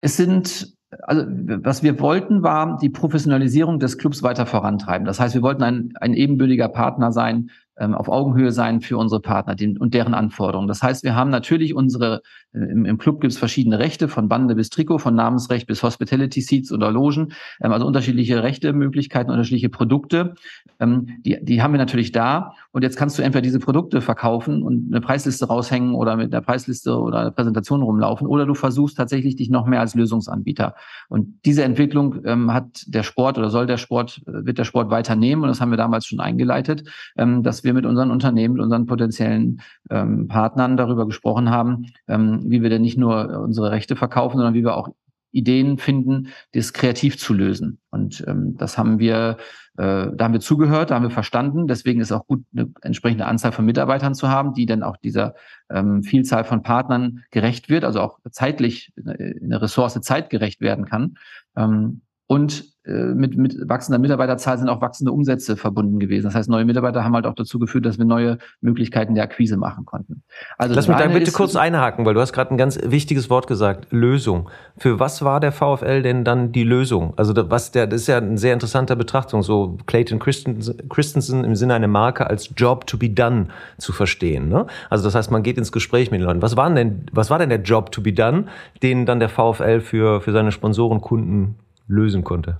[0.00, 5.06] es sind, also was wir wollten, war die Professionalisierung des Clubs weiter vorantreiben.
[5.06, 9.54] Das heißt, wir wollten ein, ein ebenbürtiger Partner sein, auf Augenhöhe sein für unsere Partner
[9.78, 10.68] und deren Anforderungen.
[10.68, 12.22] Das heißt, wir haben natürlich unsere,
[12.54, 16.40] äh, im, Club gibt es verschiedene Rechte, von Bande bis Trikot, von Namensrecht bis Hospitality
[16.40, 20.34] Seats oder Logen, ähm, also unterschiedliche Rechte, unterschiedliche Produkte.
[20.80, 22.52] Ähm, die, die haben wir natürlich da.
[22.72, 26.42] Und jetzt kannst du entweder diese Produkte verkaufen und eine Preisliste raushängen oder mit einer
[26.42, 30.74] Preisliste oder einer Präsentation rumlaufen, oder du versuchst tatsächlich dich noch mehr als Lösungsanbieter.
[31.08, 34.90] Und diese Entwicklung ähm, hat der Sport oder soll der Sport, äh, wird der Sport
[34.90, 35.44] weiternehmen.
[35.44, 38.86] Und das haben wir damals schon eingeleitet, ähm, dass wir mit unseren Unternehmen, mit unseren
[38.86, 44.38] potenziellen ähm, Partnern darüber gesprochen haben, ähm, wie wir denn nicht nur unsere Rechte verkaufen,
[44.38, 44.88] sondern wie wir auch
[45.36, 47.78] Ideen finden, das kreativ zu lösen.
[47.90, 49.36] Und ähm, das haben wir,
[49.76, 51.66] äh, da haben wir zugehört, da haben wir verstanden.
[51.66, 55.34] Deswegen ist auch gut, eine entsprechende Anzahl von Mitarbeitern zu haben, die dann auch dieser
[55.70, 61.18] ähm, Vielzahl von Partnern gerecht wird, also auch zeitlich in der Ressource zeitgerecht werden kann.
[61.54, 66.26] Ähm, und äh, mit, mit wachsender Mitarbeiterzahl sind auch wachsende Umsätze verbunden gewesen.
[66.26, 69.56] Das heißt, neue Mitarbeiter haben halt auch dazu geführt, dass wir neue Möglichkeiten der Akquise
[69.56, 70.22] machen konnten.
[70.58, 73.46] Also Lass mich da bitte kurz einhaken, weil du hast gerade ein ganz wichtiges Wort
[73.46, 74.48] gesagt, Lösung.
[74.78, 77.14] Für was war der VfL denn dann die Lösung?
[77.16, 81.74] Also was der, das ist ja ein sehr interessanter Betrachtung, so Clayton Christensen im Sinne
[81.74, 84.48] einer Marke als Job to be done zu verstehen.
[84.48, 84.66] Ne?
[84.90, 86.42] Also das heißt, man geht ins Gespräch mit den Leuten.
[86.42, 88.44] Was war denn, was war denn der Job to be done,
[88.82, 91.56] den dann der VfL für, für seine Sponsoren, Kunden
[91.88, 92.58] lösen konnte.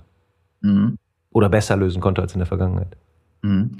[0.67, 0.97] Mhm.
[1.31, 2.97] Oder besser lösen konnte als in der Vergangenheit.
[3.41, 3.77] Mhm.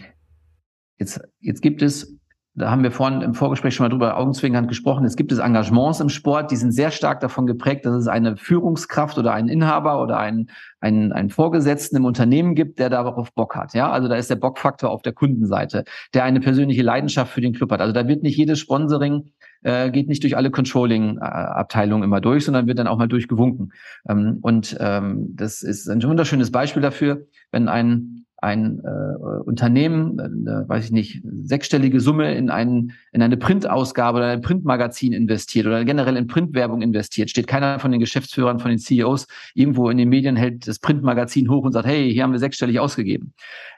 [1.00, 2.18] Jetzt, jetzt gibt es,
[2.56, 6.00] da haben wir vorhin im Vorgespräch schon mal drüber augenzwinkernd gesprochen, es gibt es Engagements
[6.00, 10.02] im Sport, die sind sehr stark davon geprägt, dass es eine Führungskraft oder einen Inhaber
[10.02, 13.74] oder einen, einen, einen Vorgesetzten im Unternehmen gibt, der darauf Bock hat.
[13.74, 15.84] Ja, also da ist der Bockfaktor auf der Kundenseite,
[16.16, 17.82] der eine persönliche Leidenschaft für den Club hat.
[17.82, 19.32] Also da wird nicht jedes Sponsoring
[19.64, 23.74] äh, geht nicht durch alle Controlling-Abteilungen immer durch, sondern wird dann auch mal durchgewunken.
[24.08, 30.70] Ähm, und ähm, das ist ein wunderschönes Beispiel dafür, wenn ein ein äh, Unternehmen, äh,
[30.70, 35.84] weiß ich nicht, sechsstellige Summe in, ein, in eine Printausgabe oder ein Printmagazin investiert oder
[35.84, 40.10] generell in Printwerbung investiert, steht keiner von den Geschäftsführern, von den CEOs irgendwo in den
[40.10, 43.34] Medien, hält das Printmagazin hoch und sagt, hey, hier haben wir sechsstellig ausgegeben.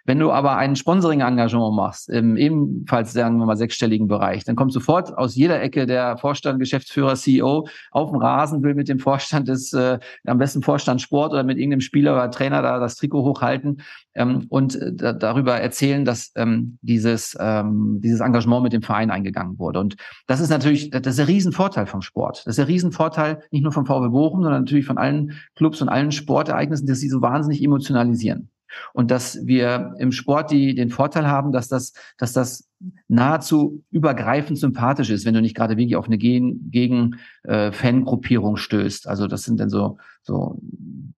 [0.09, 4.73] Wenn du aber ein Sponsoring-Engagement machst, im ebenfalls, sagen wir mal, sechsstelligen Bereich, dann kommt
[4.73, 9.47] sofort aus jeder Ecke der Vorstand, Geschäftsführer, CEO auf dem Rasen, will mit dem Vorstand
[9.47, 13.21] des, äh, am besten Vorstand Sport oder mit irgendeinem Spieler oder Trainer da das Trikot
[13.21, 13.83] hochhalten
[14.15, 19.59] ähm, und äh, darüber erzählen, dass ähm, dieses, ähm, dieses Engagement mit dem Verein eingegangen
[19.59, 19.79] wurde.
[19.79, 19.95] Und
[20.25, 22.47] das ist natürlich, das ist ein Riesenvorteil vom Sport.
[22.47, 25.89] Das ist ein Riesenvorteil nicht nur vom VW Bochum, sondern natürlich von allen Clubs und
[25.89, 28.49] allen Sportereignissen, dass sie so wahnsinnig emotionalisieren.
[28.93, 32.69] Und dass wir im Sport die, den Vorteil haben, dass das, dass das
[33.07, 38.55] nahezu übergreifend sympathisch ist, wenn du nicht gerade wirklich auf eine gegen, gegen äh, Fangruppierung
[38.57, 39.07] stößt.
[39.07, 40.59] Also das sind dann so, so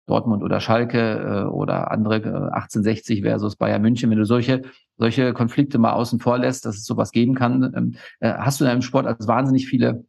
[0.05, 4.09] Dortmund oder Schalke äh, oder andere äh, 1860 versus Bayern München.
[4.09, 4.61] Wenn du solche,
[4.97, 8.65] solche Konflikte mal außen vor lässt, dass es sowas geben kann, ähm, äh, hast du
[8.65, 10.05] in einem Sport als wahnsinnig viele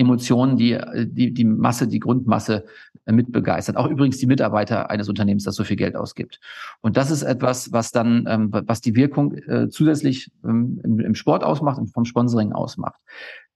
[0.00, 2.64] Emotionen, die, die die Masse, die Grundmasse
[3.04, 3.76] äh, mitbegeistert.
[3.76, 6.40] Auch übrigens die Mitarbeiter eines Unternehmens, das so viel Geld ausgibt.
[6.80, 11.14] Und das ist etwas, was dann, ähm, was die Wirkung äh, zusätzlich ähm, im, im
[11.14, 13.00] Sport ausmacht und vom Sponsoring ausmacht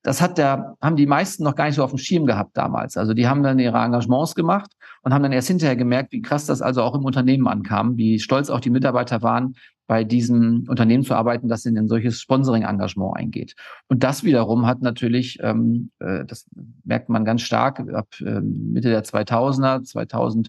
[0.04, 2.98] das hat der, haben die meisten noch gar nicht so auf dem Schirm gehabt damals.
[2.98, 4.70] Also die haben dann ihre Engagements gemacht
[5.02, 8.20] und haben dann erst hinterher gemerkt, wie krass das also auch im Unternehmen ankam, wie
[8.20, 9.54] stolz auch die Mitarbeiter waren,
[9.86, 13.54] bei diesem Unternehmen zu arbeiten, das in ein solches Sponsoring-Engagement eingeht.
[13.88, 16.46] Und das wiederum hat natürlich, ähm, äh, das
[16.84, 20.48] merkt man ganz stark ab äh, Mitte der 2000er, 2000,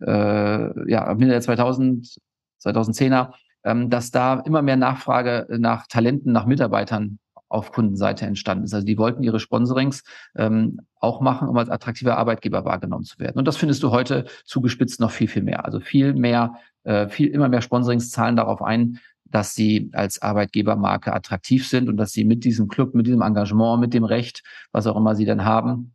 [0.00, 2.18] äh, ja, Mitte der 2000,
[2.64, 3.32] 2010er,
[3.64, 7.18] ähm, dass da immer mehr Nachfrage nach Talenten, nach Mitarbeitern
[7.48, 8.74] auf Kundenseite entstanden ist.
[8.74, 10.02] Also die wollten ihre Sponsorings
[10.36, 13.38] ähm, auch machen, um als attraktiver Arbeitgeber wahrgenommen zu werden.
[13.38, 15.64] Und das findest du heute zugespitzt noch viel, viel mehr.
[15.64, 16.54] Also viel mehr,
[16.86, 21.96] äh, viel immer mehr Sponsorings zahlen darauf ein, dass sie als Arbeitgebermarke attraktiv sind und
[21.96, 25.24] dass sie mit diesem Club, mit diesem Engagement, mit dem Recht, was auch immer sie
[25.24, 25.94] dann haben,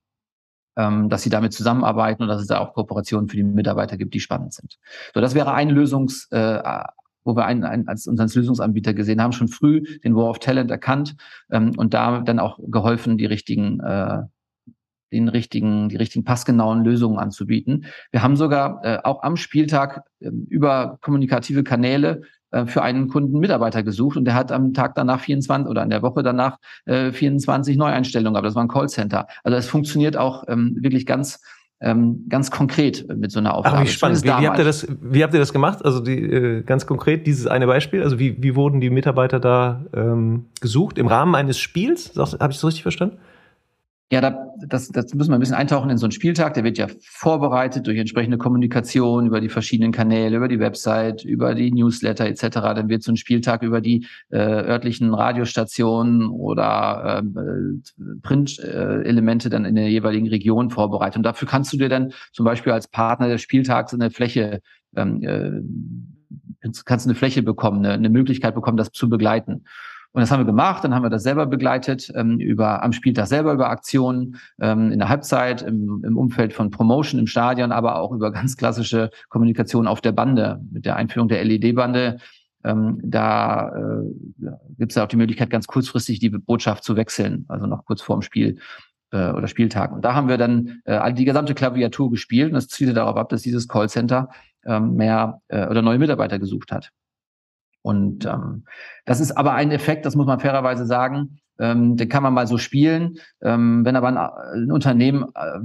[0.75, 4.13] ähm, dass sie damit zusammenarbeiten und dass es da auch Kooperationen für die Mitarbeiter gibt,
[4.13, 4.77] die spannend sind.
[5.13, 6.84] So, das wäre ein Lösungs, äh,
[7.23, 10.71] wo wir einen, einen als unseren Lösungsanbieter gesehen haben, schon früh den War of Talent
[10.71, 11.15] erkannt
[11.51, 14.23] ähm, und da dann auch geholfen, die richtigen äh,
[15.12, 17.86] den richtigen, die richtigen passgenauen Lösungen anzubieten.
[18.12, 22.21] Wir haben sogar äh, auch am Spieltag äh, über kommunikative Kanäle
[22.52, 25.89] äh, für einen Kunden Mitarbeiter gesucht und der hat am Tag danach 24 oder an
[25.89, 29.28] der Woche danach äh, 24 Neueinstellungen, aber das war ein Callcenter.
[29.43, 31.39] Also es funktioniert auch ähm, wirklich ganz
[31.82, 33.78] ähm, ganz konkret mit so einer Aufgabe.
[33.78, 34.21] Ach, wie spannend.
[34.24, 35.84] Wie, wie, habt ihr das, wie habt ihr das gemacht?
[35.84, 38.04] Also die, äh, ganz konkret dieses eine Beispiel.
[38.04, 41.00] Also wie, wie wurden die Mitarbeiter da ähm, gesucht?
[41.00, 42.15] Im Rahmen eines Spiels?
[42.15, 43.17] Habe ich das richtig verstanden?
[44.12, 46.54] Ja, da, das, das müssen wir ein bisschen eintauchen in so einen Spieltag.
[46.56, 51.56] Der wird ja vorbereitet durch entsprechende Kommunikation über die verschiedenen Kanäle, über die Website, über
[51.56, 52.41] die Newsletter etc.
[52.52, 59.63] Dann wird so ein Spieltag über die äh, örtlichen Radiostationen oder ähm, äh, Print-Elemente dann
[59.63, 61.15] in der jeweiligen Region vorbereitet.
[61.15, 64.60] Und dafür kannst du dir dann zum Beispiel als Partner des Spieltags eine Fläche
[64.97, 69.63] ähm, äh, kannst eine Fläche bekommen, eine, eine Möglichkeit bekommen, das zu begleiten.
[70.13, 73.28] Und das haben wir gemacht, dann haben wir das selber begleitet, ähm, über, am Spieltag
[73.28, 77.95] selber über Aktionen, ähm, in der Halbzeit, im, im Umfeld von Promotion im Stadion, aber
[77.95, 82.17] auch über ganz klassische Kommunikation auf der Bande, mit der Einführung der LED-Bande.
[82.63, 87.45] Ähm, da äh, gibt es ja auch die Möglichkeit, ganz kurzfristig die Botschaft zu wechseln,
[87.47, 88.60] also noch kurz vorm Spiel
[89.12, 89.93] äh, oder Spieltag.
[89.93, 93.30] Und da haben wir dann äh, die gesamte Klaviatur gespielt und das zielte darauf ab,
[93.30, 94.30] dass dieses Callcenter
[94.65, 96.91] ähm, mehr äh, oder neue Mitarbeiter gesucht hat.
[97.82, 98.65] Und ähm,
[99.06, 102.48] das ist aber ein Effekt, das muss man fairerweise sagen, ähm, den kann man mal
[102.48, 103.17] so spielen.
[103.41, 105.60] Ähm, wenn aber ein, ein Unternehmen äh,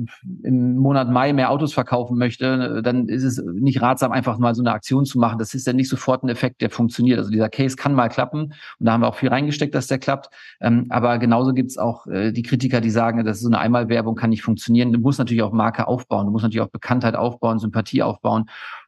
[0.47, 4.63] im Monat Mai mehr Autos verkaufen möchte, dann ist es nicht ratsam, einfach mal so
[4.63, 5.39] eine Aktion zu machen.
[5.39, 7.19] Das ist dann nicht sofort ein Effekt, der funktioniert.
[7.19, 9.99] Also dieser Case kann mal klappen und da haben wir auch viel reingesteckt, dass der
[9.99, 10.29] klappt.
[10.61, 14.17] Ähm, aber genauso gibt's auch äh, die Kritiker, die sagen, das ist so eine Einmalwerbung,
[14.17, 14.93] kann nicht funktionieren.
[14.93, 18.47] Du musst natürlich auch Marke aufbauen, du musst natürlich auch Bekanntheit aufbauen, Sympathie aufbauen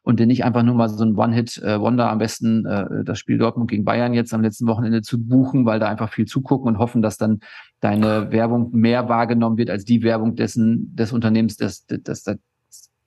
[0.09, 3.69] und nicht einfach nur mal so ein One-Hit-Wonder äh, am besten äh, das Spiel Dortmund
[3.69, 7.03] gegen Bayern jetzt am letzten Wochenende zu buchen, weil da einfach viel zugucken und hoffen,
[7.03, 7.41] dass dann
[7.79, 12.39] deine Werbung mehr wahrgenommen wird als die Werbung dessen des Unternehmens, das, das, das, das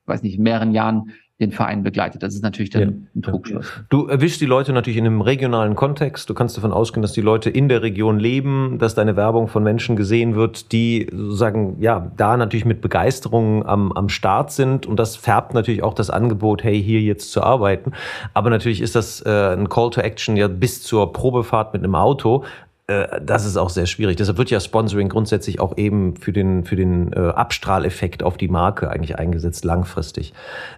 [0.06, 1.10] weiß nicht, mehreren Jahren
[1.42, 2.22] den Verein begleitet.
[2.22, 2.88] Das ist natürlich dann ja.
[3.16, 3.66] ein Trugschluss.
[3.90, 6.30] Du erwischst die Leute natürlich in einem regionalen Kontext.
[6.30, 9.62] Du kannst davon ausgehen, dass die Leute in der Region leben, dass deine Werbung von
[9.62, 14.86] Menschen gesehen wird, die sozusagen, ja, da natürlich mit Begeisterung am, am Start sind.
[14.86, 17.92] Und das färbt natürlich auch das Angebot, hey, hier jetzt zu arbeiten.
[18.32, 21.94] Aber natürlich ist das äh, ein Call to Action ja bis zur Probefahrt mit einem
[21.94, 22.44] Auto
[22.88, 24.16] das ist auch sehr schwierig.
[24.16, 28.48] Deshalb wird ja Sponsoring grundsätzlich auch eben für den, für den äh, Abstrahleffekt auf die
[28.48, 30.34] Marke eigentlich eingesetzt, langfristig.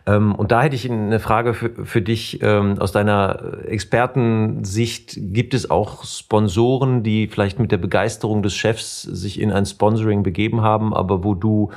[0.07, 5.17] Ähm, und da hätte ich eine Frage für, für dich ähm, aus deiner Expertensicht.
[5.17, 10.23] Gibt es auch Sponsoren, die vielleicht mit der Begeisterung des Chefs sich in ein Sponsoring
[10.23, 11.71] begeben haben, aber wo du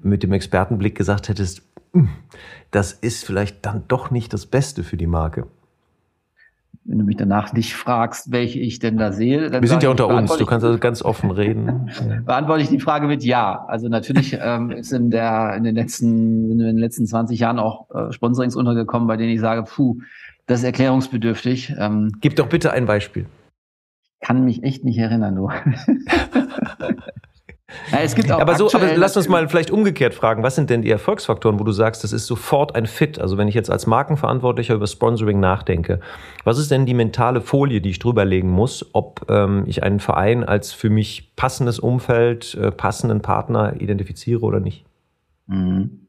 [0.00, 1.62] mit dem Expertenblick gesagt hättest,
[1.92, 2.08] hm,
[2.72, 5.46] das ist vielleicht dann doch nicht das Beste für die Marke?
[6.88, 9.50] Wenn du mich danach nicht fragst, welche ich denn da sehe.
[9.50, 11.90] Dann Wir sind ja unter uns, du kannst also ganz offen reden.
[12.24, 13.66] beantworte ich die Frage mit Ja.
[13.68, 17.90] Also natürlich ähm, ist in, der, in, den letzten, in den letzten 20 Jahren auch
[17.90, 19.98] äh, Sponsorings untergekommen, bei denen ich sage, puh,
[20.46, 21.74] das ist erklärungsbedürftig.
[21.78, 23.26] Ähm, Gib doch bitte ein Beispiel.
[24.22, 25.50] Kann mich echt nicht erinnern, du.
[27.92, 30.70] Ja, es gibt auch aber so, aber lass uns mal vielleicht umgekehrt fragen, was sind
[30.70, 33.18] denn die Erfolgsfaktoren, wo du sagst, das ist sofort ein Fit?
[33.18, 36.00] Also wenn ich jetzt als Markenverantwortlicher über Sponsoring nachdenke,
[36.44, 40.44] was ist denn die mentale Folie, die ich drüberlegen muss, ob ähm, ich einen Verein
[40.44, 44.86] als für mich passendes Umfeld, äh, passenden Partner identifiziere oder nicht?
[45.46, 46.06] Mhm.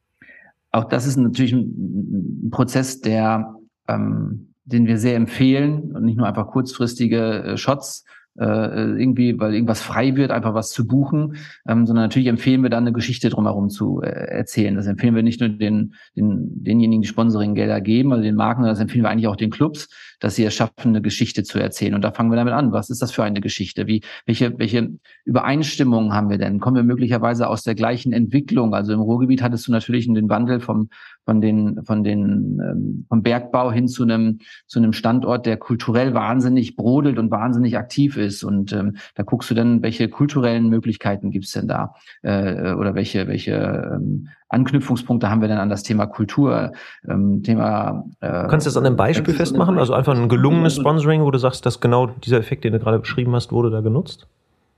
[0.72, 3.56] Auch das ist natürlich ein, ein Prozess, der,
[3.88, 9.54] ähm, den wir sehr empfehlen und nicht nur einfach kurzfristige äh, Shots äh, irgendwie, weil
[9.54, 11.36] irgendwas frei wird, einfach was zu buchen,
[11.68, 14.76] ähm, sondern natürlich empfehlen wir dann eine Geschichte drumherum zu äh, erzählen.
[14.76, 18.74] Das empfehlen wir nicht nur den, den denjenigen, die Sponsoring-Gelder geben, also den Marken, sondern
[18.76, 21.94] das empfehlen wir eigentlich auch den Clubs, dass sie es schaffen, eine Geschichte zu erzählen.
[21.94, 22.72] Und da fangen wir damit an.
[22.72, 23.88] Was ist das für eine Geschichte?
[23.88, 24.90] Wie, welche, welche
[25.26, 26.60] Übereinstimmungen haben wir denn?
[26.60, 28.74] Kommen wir möglicherweise aus der gleichen Entwicklung?
[28.74, 30.90] Also im Ruhrgebiet hattest du natürlich den Wandel vom,
[31.30, 36.16] von den, von den, ähm, vom Bergbau hin zu einem, zu einem Standort, der kulturell
[36.16, 38.44] wahnsinnig brodelt und wahnsinnig aktiv ist.
[38.44, 41.94] Und ähm, da guckst du dann, welche kulturellen Möglichkeiten gibt's denn da?
[42.24, 46.72] Äh, oder welche, welche ähm, Anknüpfungspunkte haben wir denn an das Thema Kultur?
[47.08, 48.06] Ähm, Thema.
[48.22, 49.78] Äh, Kannst du das an einem Beispiel festmachen?
[49.78, 52.98] Also einfach ein gelungenes Sponsoring, wo du sagst, dass genau dieser Effekt, den du gerade
[52.98, 54.28] beschrieben hast, wurde da genutzt?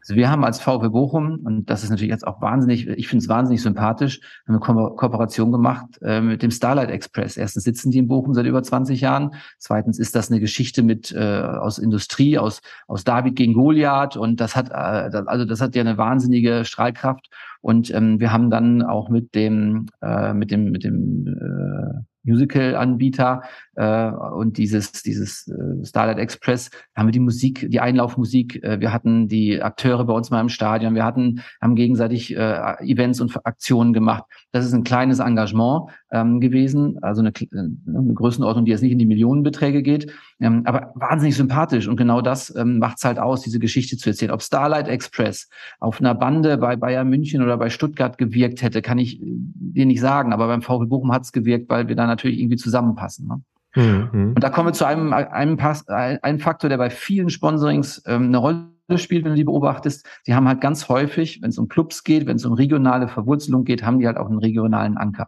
[0.02, 3.24] Also wir haben als VW Bochum, und das ist natürlich jetzt auch wahnsinnig, ich finde
[3.24, 7.38] es wahnsinnig sympathisch, eine Ko Kooperation gemacht äh, mit dem Starlight Express.
[7.38, 9.36] Erstens sitzen die in Bochum seit über 20 Jahren.
[9.60, 14.18] Zweitens ist das eine Geschichte mit äh, aus Industrie, aus, aus David gegen Goliath.
[14.18, 17.30] Und das hat, äh, also das hat ja eine wahnsinnige Strahlkraft.
[17.62, 23.44] Und ähm, wir haben dann auch mit dem, äh, mit dem, mit dem äh, Musical-Anbieter
[23.76, 28.94] äh, und dieses, dieses äh, Starlight Express, haben wir die Musik, die Einlaufmusik, äh, wir
[28.94, 33.46] hatten die Akteure bei uns mal im Stadion, wir hatten, haben gegenseitig äh, Events und
[33.46, 34.24] Aktionen gemacht.
[34.52, 39.00] Das ist ein kleines Engagement ähm, gewesen, also eine, eine Größenordnung, die jetzt nicht in
[39.00, 43.42] die Millionenbeträge geht, ähm, aber wahnsinnig sympathisch und genau das ähm, macht es halt aus,
[43.42, 44.32] diese Geschichte zu erzählen.
[44.32, 48.98] Ob Starlight Express auf einer Bande bei Bayern München oder bei Stuttgart gewirkt hätte, kann
[48.98, 52.40] ich dir nicht sagen, aber beim VW Bochum hat es gewirkt, weil wir dann natürlich
[52.40, 53.28] irgendwie zusammenpassen.
[53.28, 53.42] Ne?
[53.76, 54.34] Mhm.
[54.36, 58.26] Und da kommen wir zu einem, einem, Pass, einem Faktor, der bei vielen Sponsorings ähm,
[58.26, 60.06] eine Rolle spielt, wenn du die beobachtest.
[60.24, 63.64] Sie haben halt ganz häufig, wenn es um Clubs geht, wenn es um regionale Verwurzelung
[63.64, 65.28] geht, haben die halt auch einen regionalen Anker.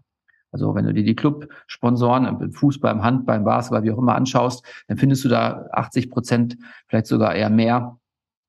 [0.52, 4.16] Also wenn du dir die Club-Sponsoren im Fußball, im Handball, im Basketball, wie auch immer
[4.16, 7.98] anschaust, dann findest du da 80 Prozent, vielleicht sogar eher mehr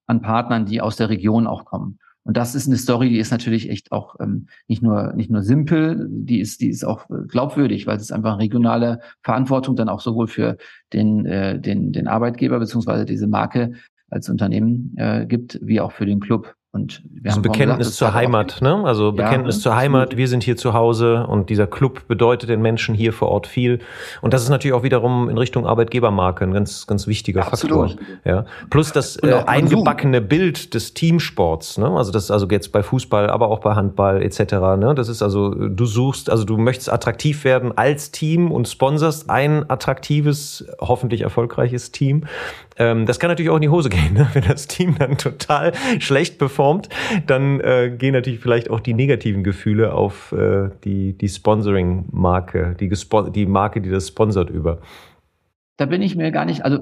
[0.06, 1.98] an Partnern, die aus der Region auch kommen.
[2.26, 5.42] Und das ist eine Story, die ist natürlich echt auch ähm, nicht nur nicht nur
[5.42, 10.00] simpel, die ist die ist auch äh, glaubwürdig, weil es einfach regionale Verantwortung dann auch
[10.00, 10.56] sowohl für
[10.94, 13.74] den äh, den den Arbeitgeber beziehungsweise diese Marke
[14.14, 16.54] als Unternehmen äh, gibt, wie auch für den Club.
[16.74, 18.82] Und wir also haben Bekenntnis gesagt, zur Heimat, ne?
[18.84, 22.62] Also Bekenntnis ja, zur Heimat, wir sind hier zu Hause und dieser Club bedeutet den
[22.62, 23.78] Menschen hier vor Ort viel.
[24.22, 27.84] Und das ist natürlich auch wiederum in Richtung Arbeitgebermarke ein ganz, ganz wichtiger ja, Faktor.
[27.84, 28.04] Absolut.
[28.24, 28.44] Ja.
[28.70, 31.90] Plus das äh, eingebackene Bild des Teamsports, ne?
[31.90, 34.54] Also das also jetzt bei Fußball, aber auch bei Handball etc.
[34.76, 34.94] Ne?
[34.96, 39.70] Das ist also, du suchst, also du möchtest attraktiv werden als Team und sponserst ein
[39.70, 42.24] attraktives, hoffentlich erfolgreiches Team.
[42.76, 44.28] Ähm, das kann natürlich auch in die Hose gehen, ne?
[44.32, 46.63] wenn das Team dann total schlecht performt,
[47.26, 52.90] dann äh, gehen natürlich vielleicht auch die negativen Gefühle auf äh, die, die Sponsoring-Marke, die,
[53.34, 54.78] die Marke, die das sponsert über
[55.76, 56.78] da bin ich mir gar nicht, also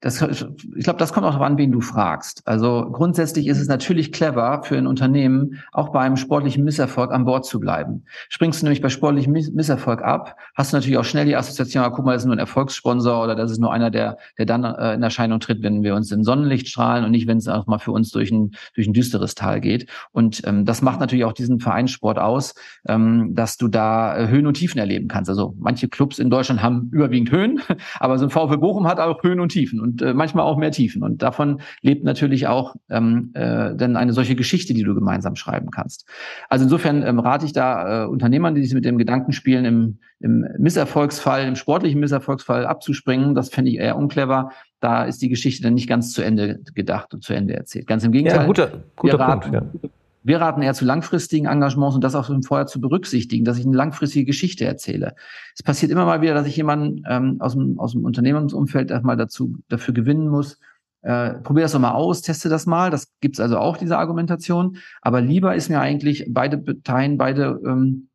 [0.00, 2.42] das, ich glaube, das kommt auch darauf an, wen du fragst.
[2.46, 7.24] Also grundsätzlich ist es natürlich clever für ein Unternehmen, auch bei einem sportlichen Misserfolg an
[7.24, 8.04] Bord zu bleiben.
[8.28, 11.90] Springst du nämlich bei sportlichem Misserfolg ab, hast du natürlich auch schnell die Assoziation, ah,
[11.90, 14.64] guck mal, das ist nur ein Erfolgssponsor oder das ist nur einer, der, der dann
[14.64, 17.66] äh, in Erscheinung tritt, wenn wir uns im Sonnenlicht strahlen und nicht, wenn es auch
[17.66, 19.88] mal für uns durch ein, durch ein düsteres Tal geht.
[20.10, 22.54] Und ähm, das macht natürlich auch diesen Vereinssport aus,
[22.88, 25.30] ähm, dass du da äh, Höhen und Tiefen erleben kannst.
[25.30, 27.60] Also manche Clubs in Deutschland haben überwiegend Höhen,
[28.00, 30.70] aber so ein VfL Bochum hat auch Höhen und Tiefen und äh, manchmal auch mehr
[30.70, 31.02] Tiefen.
[31.02, 35.70] Und davon lebt natürlich auch ähm, äh, dann eine solche Geschichte, die du gemeinsam schreiben
[35.70, 36.06] kannst.
[36.48, 39.98] Also insofern ähm, rate ich da äh, Unternehmern, die sich mit dem Gedanken spielen, im,
[40.20, 43.34] im Misserfolgsfall, im sportlichen Misserfolgsfall abzuspringen.
[43.34, 44.50] Das fände ich eher unclever.
[44.80, 47.86] Da ist die Geschichte dann nicht ganz zu Ende gedacht und zu Ende erzählt.
[47.86, 48.40] Ganz im Gegenteil.
[48.40, 49.52] Ja, guter, guter Punkt.
[49.52, 49.90] Ja.
[50.22, 53.76] Wir raten eher zu langfristigen Engagements und das auch vorher zu berücksichtigen, dass ich eine
[53.76, 55.14] langfristige Geschichte erzähle.
[55.54, 59.16] Es passiert immer mal wieder, dass ich jemanden ähm, aus, dem, aus dem Unternehmensumfeld erstmal
[59.16, 60.58] dazu, dafür gewinnen muss.
[61.02, 62.90] Äh, probier das doch mal aus, teste das mal.
[62.90, 64.76] Das gibt's also auch, diese Argumentation.
[65.00, 68.08] Aber lieber ist mir eigentlich, beide Parteien, beide ähm,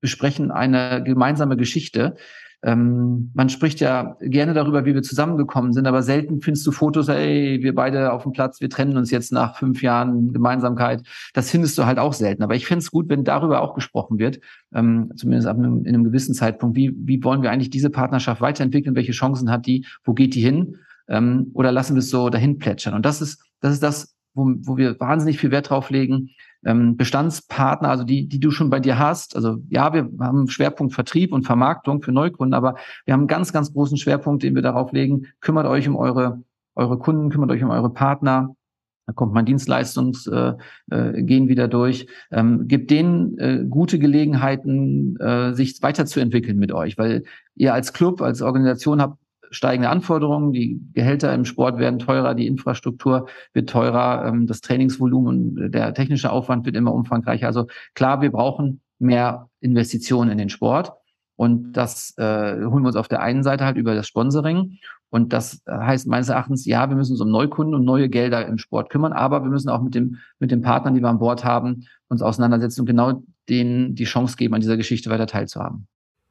[0.00, 2.16] besprechen eine gemeinsame Geschichte,
[2.62, 7.08] ähm, man spricht ja gerne darüber, wie wir zusammengekommen sind, aber selten findest du Fotos,
[7.08, 11.02] ey, wir beide auf dem Platz, wir trennen uns jetzt nach fünf Jahren Gemeinsamkeit.
[11.34, 12.42] Das findest du halt auch selten.
[12.42, 14.40] Aber ich fände es gut, wenn darüber auch gesprochen wird,
[14.74, 16.76] ähm, zumindest ab einem, in einem gewissen Zeitpunkt.
[16.76, 18.96] Wie, wie wollen wir eigentlich diese Partnerschaft weiterentwickeln?
[18.96, 19.86] Welche Chancen hat die?
[20.04, 20.76] Wo geht die hin?
[21.08, 22.94] Ähm, oder lassen wir es so dahin plätschern?
[22.94, 26.30] Und das ist, das ist das, wo, wo wir wahnsinnig viel Wert drauf legen,
[26.64, 29.36] ähm, Bestandspartner, also die, die du schon bei dir hast.
[29.36, 33.52] Also ja, wir haben Schwerpunkt Vertrieb und Vermarktung für Neukunden, aber wir haben einen ganz,
[33.52, 35.26] ganz großen Schwerpunkt, den wir darauf legen.
[35.40, 36.42] Kümmert euch um eure,
[36.74, 38.54] eure Kunden, kümmert euch um eure Partner.
[39.06, 40.58] Da kommt mein Dienstleistungsgehen
[40.90, 42.08] äh, äh, gehen wieder durch.
[42.32, 47.22] Ähm, gibt denen äh, gute Gelegenheiten, äh, sich weiterzuentwickeln mit euch, weil
[47.54, 49.18] ihr als Club, als Organisation habt
[49.56, 50.52] steigende Anforderungen.
[50.52, 56.30] Die Gehälter im Sport werden teurer, die Infrastruktur wird teurer, ähm, das Trainingsvolumen, der technische
[56.30, 57.46] Aufwand wird immer umfangreicher.
[57.46, 60.92] Also klar, wir brauchen mehr Investitionen in den Sport.
[61.36, 62.22] Und das äh,
[62.64, 64.78] holen wir uns auf der einen Seite halt über das Sponsoring.
[65.10, 68.58] Und das heißt meines Erachtens, ja, wir müssen uns um Neukunden und neue Gelder im
[68.58, 71.44] Sport kümmern, aber wir müssen auch mit dem, mit den Partnern, die wir an Bord
[71.44, 75.86] haben, uns auseinandersetzen und genau denen die Chance geben, an dieser Geschichte weiter teilzuhaben.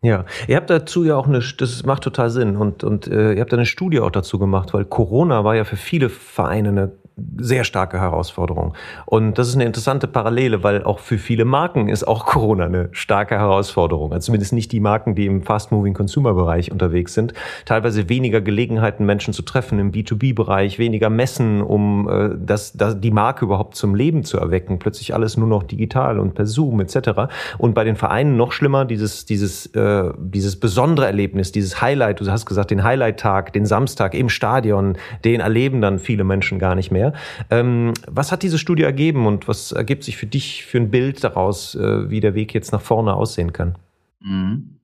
[0.05, 2.57] Ja, ihr habt dazu ja auch eine, das macht total Sinn.
[2.57, 5.77] Und, und äh, ihr habt eine Studie auch dazu gemacht, weil Corona war ja für
[5.77, 6.91] viele Vereine eine
[7.38, 8.74] sehr starke Herausforderung.
[9.05, 12.89] Und das ist eine interessante Parallele, weil auch für viele Marken ist auch Corona eine
[12.91, 14.11] starke Herausforderung.
[14.11, 17.34] Also zumindest nicht die Marken, die im Fast-Moving-Consumer-Bereich unterwegs sind.
[17.63, 23.11] Teilweise weniger Gelegenheiten, Menschen zu treffen im B2B-Bereich, weniger Messen, um äh, das, das, die
[23.11, 24.78] Marke überhaupt zum Leben zu erwecken.
[24.80, 27.32] Plötzlich alles nur noch digital und per Zoom etc.
[27.57, 32.30] Und bei den Vereinen noch schlimmer, dieses, dieses, äh, dieses besondere Erlebnis, dieses Highlight, du
[32.30, 36.91] hast gesagt, den Highlight-Tag, den Samstag im Stadion, den erleben dann viele Menschen gar nicht
[36.91, 37.13] mehr mehr.
[37.49, 41.23] Ähm, was hat diese Studie ergeben und was ergibt sich für dich für ein Bild
[41.23, 43.75] daraus, äh, wie der Weg jetzt nach vorne aussehen kann?
[44.19, 44.75] Mhm.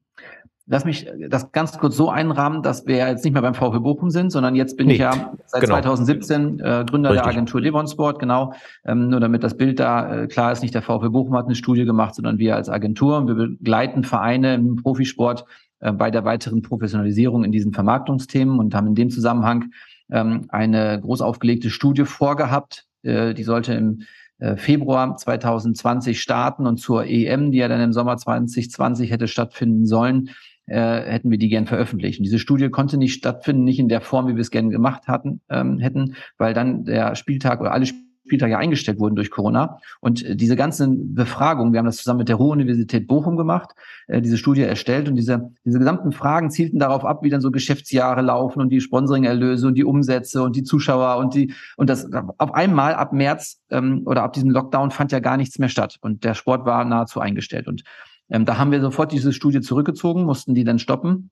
[0.67, 4.09] Lass mich das ganz kurz so einrahmen, dass wir jetzt nicht mehr beim VfB Bochum
[4.09, 5.73] sind, sondern jetzt bin nee, ich ja seit genau.
[5.73, 7.23] 2017 äh, Gründer Richtig.
[7.23, 8.53] der Agentur Levonsport, genau.
[8.85, 11.55] Ähm, nur damit das Bild da äh, klar ist, nicht der VfB Bochum hat eine
[11.55, 13.17] Studie gemacht, sondern wir als Agentur.
[13.17, 15.45] Und wir begleiten Vereine im Profisport
[15.81, 19.71] äh, bei der weiteren Professionalisierung in diesen Vermarktungsthemen und haben in dem Zusammenhang
[20.11, 22.85] ähm, eine groß aufgelegte Studie vorgehabt.
[23.03, 24.03] Äh, die sollte im
[24.39, 29.85] äh, Februar 2020 starten und zur EM, die ja dann im Sommer 2020 hätte stattfinden
[29.85, 30.31] sollen,
[30.67, 32.19] äh, hätten wir die gern veröffentlicht.
[32.19, 35.07] Und diese Studie konnte nicht stattfinden, nicht in der Form, wie wir es gerne gemacht
[35.07, 39.79] hatten, ähm, hätten, weil dann der Spieltag oder alle Spieltage Spieltage eingestellt wurden durch Corona.
[39.99, 43.71] Und äh, diese ganzen Befragungen, wir haben das zusammen mit der Ruhr-Universität Bochum gemacht,
[44.07, 47.51] äh, diese Studie erstellt und diese, diese gesamten Fragen zielten darauf ab, wie dann so
[47.51, 52.07] Geschäftsjahre laufen und die Sponsoring-Erlöse und die Umsätze und die Zuschauer und die, und das
[52.37, 55.97] auf einmal ab März ähm, oder ab diesem Lockdown fand ja gar nichts mehr statt
[56.01, 57.67] und der Sport war nahezu eingestellt.
[57.67, 57.83] Und
[58.29, 61.31] ähm, da haben wir sofort diese Studie zurückgezogen, mussten die dann stoppen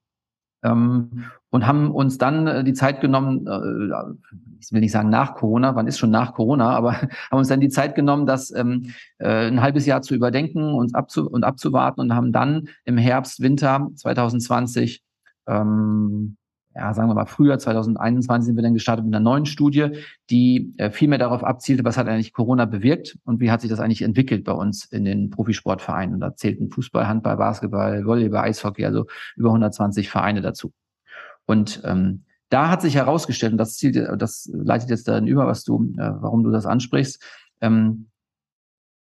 [0.64, 5.36] ähm, und haben uns dann äh, die Zeit genommen, äh, ich will nicht sagen nach
[5.36, 6.93] Corona, wann ist schon nach Corona, aber
[7.32, 10.93] haben uns dann die Zeit genommen, das ähm, äh, ein halbes Jahr zu überdenken uns
[10.93, 15.01] abzu und abzuwarten und haben dann im Herbst, Winter 2020
[15.47, 16.38] ähm,
[16.80, 19.89] ja, sagen wir mal, Frühjahr 2021 sind wir dann gestartet mit einer neuen Studie,
[20.30, 23.69] die äh, viel mehr darauf abzielte, was hat eigentlich Corona bewirkt und wie hat sich
[23.69, 26.15] das eigentlich entwickelt bei uns in den Profisportvereinen.
[26.15, 30.71] Und da zählten Fußball, Handball, Basketball, Volleyball, Eishockey, also über 120 Vereine dazu.
[31.45, 35.65] Und ähm, da hat sich herausgestellt, und das, zielt, das leitet jetzt dann über, was
[35.65, 37.21] du, äh, warum du das ansprichst,
[37.59, 38.07] ähm,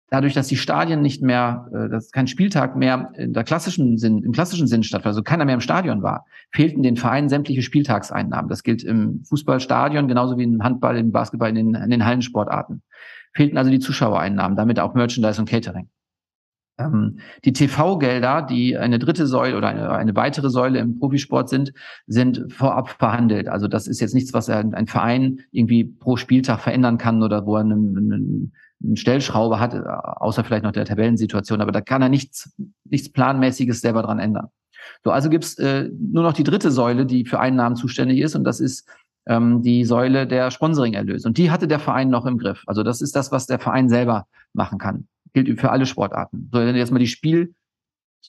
[0.10, 4.24] dadurch, dass die Stadien nicht mehr, äh, dass kein Spieltag mehr in der klassischen Sinn,
[4.24, 8.50] im klassischen Sinn stattfand, also keiner mehr im Stadion war, fehlten den Vereinen sämtliche Spieltagseinnahmen.
[8.50, 12.82] Das gilt im Fußballstadion genauso wie im Handball, im Basketball, in den, in den Hallensportarten.
[13.34, 15.90] Fehlten also die Zuschauereinnahmen, damit auch Merchandise und Catering.
[16.78, 21.72] Ähm, die TV-Gelder, die eine dritte Säule oder eine, eine, weitere Säule im Profisport sind,
[22.08, 23.48] sind vorab verhandelt.
[23.48, 27.46] Also das ist jetzt nichts, was ein, ein Verein irgendwie pro Spieltag verändern kann oder
[27.46, 28.54] wo er einen, einen
[28.84, 32.54] einen Stellschraube hat, außer vielleicht noch der Tabellensituation, aber da kann er nichts,
[32.84, 34.48] nichts Planmäßiges selber dran ändern.
[35.04, 38.44] So, also gibt's äh, nur noch die dritte Säule, die für Einnahmen zuständig ist, und
[38.44, 38.88] das ist
[39.26, 41.28] ähm, die Säule der Sponsoring-Erlöse.
[41.28, 42.64] Und die hatte der Verein noch im Griff.
[42.68, 45.08] Also das ist das, was der Verein selber machen kann.
[45.34, 46.50] Gilt für alle Sportarten.
[46.52, 47.54] So, wenn du jetzt mal die Spiel,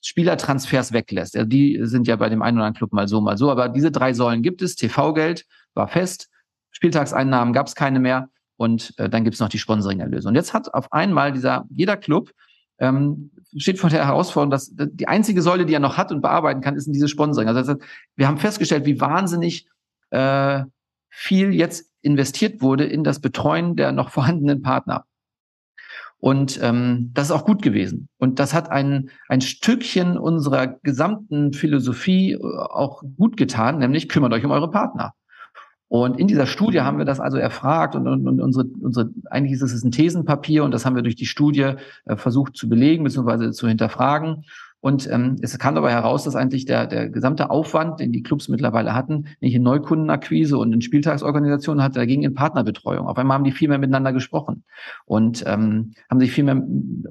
[0.02, 3.36] Spielertransfers weglässt, ja, die sind ja bei dem einen oder anderen Club mal so, mal
[3.36, 4.76] so, aber diese drei Säulen gibt es.
[4.76, 6.30] TV-Geld war fest,
[6.70, 10.28] Spieltagseinnahmen gab es keine mehr und äh, dann gibt es noch die Sponsoring-Erlöse.
[10.28, 12.32] Und jetzt hat auf einmal dieser, jeder Club
[12.78, 16.60] ähm, steht vor der Herausforderung, dass die einzige Säule, die er noch hat und bearbeiten
[16.60, 17.48] kann, ist diese Sponsoring.
[17.48, 17.82] Also heißt,
[18.16, 19.68] wir haben festgestellt, wie wahnsinnig
[20.10, 20.64] äh,
[21.08, 25.04] viel jetzt investiert wurde in das Betreuen der noch vorhandenen Partner.
[26.18, 28.08] Und ähm, das ist auch gut gewesen.
[28.18, 34.32] Und das hat ein, ein Stückchen unserer gesamten Philosophie äh, auch gut getan, nämlich kümmert
[34.32, 35.12] euch um eure Partner.
[35.88, 39.52] Und in dieser Studie haben wir das also erfragt und, und, und unsere, unsere, eigentlich
[39.52, 41.74] ist es ein Thesenpapier und das haben wir durch die Studie
[42.06, 43.52] äh, versucht zu belegen bzw.
[43.52, 44.44] zu hinterfragen.
[44.84, 48.50] Und ähm, es kam dabei heraus, dass eigentlich der, der gesamte Aufwand, den die Clubs
[48.50, 53.06] mittlerweile hatten, nicht in Neukundenakquise und in Spieltagsorganisationen hatte, dagegen in Partnerbetreuung.
[53.06, 54.64] Auf einmal haben die viel mehr miteinander gesprochen
[55.06, 56.62] und ähm, haben sich viel mehr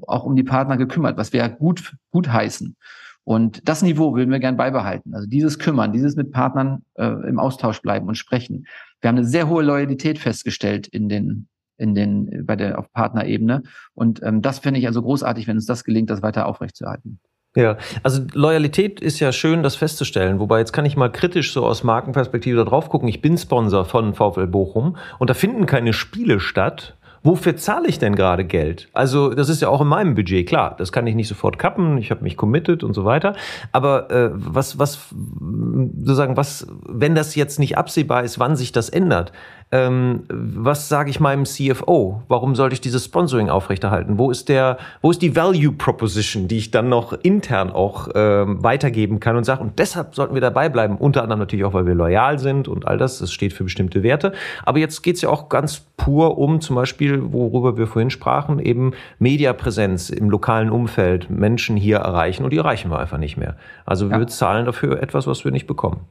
[0.06, 2.76] auch um die Partner gekümmert, was wir ja gut, gut heißen.
[3.24, 5.16] Und das Niveau würden wir gern beibehalten.
[5.16, 8.68] Also dieses Kümmern, dieses mit Partnern äh, im Austausch bleiben und sprechen.
[9.02, 11.48] Wir haben eine sehr hohe Loyalität festgestellt in den
[11.78, 13.64] in den bei der auf Partnerebene
[13.96, 17.20] und ähm, das fände ich also großartig, wenn uns das gelingt, das weiter aufrechtzuerhalten.
[17.56, 20.40] Ja, also Loyalität ist ja schön, das festzustellen.
[20.40, 23.08] Wobei jetzt kann ich mal kritisch so aus Markenperspektive da drauf gucken.
[23.08, 28.00] Ich bin Sponsor von VfL Bochum und da finden keine Spiele statt, wofür zahle ich
[28.00, 28.90] denn gerade Geld?
[28.94, 31.98] Also das ist ja auch in meinem Budget, klar, das kann ich nicht sofort kappen,
[31.98, 33.36] ich habe mich committed und so weiter.
[33.72, 38.90] Aber äh, was, was, sozusagen, was, wenn das jetzt nicht absehbar ist, wann sich das
[38.90, 39.32] ändert,
[39.74, 42.22] ähm, was sage ich meinem CFO?
[42.28, 44.20] Warum sollte ich dieses Sponsoring aufrechterhalten?
[44.20, 48.64] Wo ist der, wo ist die Value Proposition, die ich dann noch intern auch ähm,
[48.64, 50.98] weitergeben kann und sage, und deshalb sollten wir dabei bleiben.
[50.98, 53.18] Unter anderem natürlich auch, weil wir loyal sind und all das.
[53.18, 54.34] Das steht für bestimmte Werte.
[54.64, 58.60] Aber jetzt geht es ja auch ganz pur um zum Beispiel, worüber wir vorhin sprachen,
[58.60, 63.56] eben Mediapräsenz im lokalen Umfeld, Menschen hier erreichen und die erreichen wir einfach nicht mehr.
[63.88, 64.28] Also wir ja.
[64.28, 66.02] zahlen dafür etwas, was wir nicht bekommen.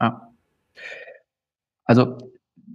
[0.00, 0.28] Ja.
[1.84, 2.16] Also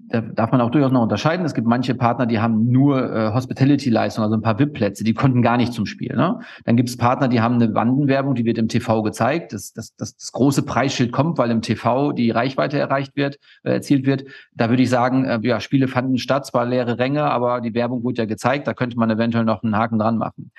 [0.10, 1.45] da darf man auch durchaus noch unterscheiden.
[1.45, 5.41] Es gibt manche Partner, die haben nur äh, Hospitality-Leistungen, also ein paar VIP-Plätze, die konnten
[5.41, 6.16] gar nicht zum Spiel.
[6.16, 6.39] Ne?
[6.66, 9.53] Dann gibt es Partner, die haben eine Wandenwerbung, die wird im TV gezeigt.
[9.53, 13.74] Das, das, das, das große Preisschild kommt, weil im TV die Reichweite erreicht wird, äh,
[13.74, 14.26] erzielt wird.
[14.53, 18.03] Da würde ich sagen, äh, ja, Spiele fanden statt, zwar leere Ränge, aber die Werbung
[18.03, 18.68] wurde ja gezeigt.
[18.68, 20.51] Da könnte man eventuell noch einen Haken dran machen.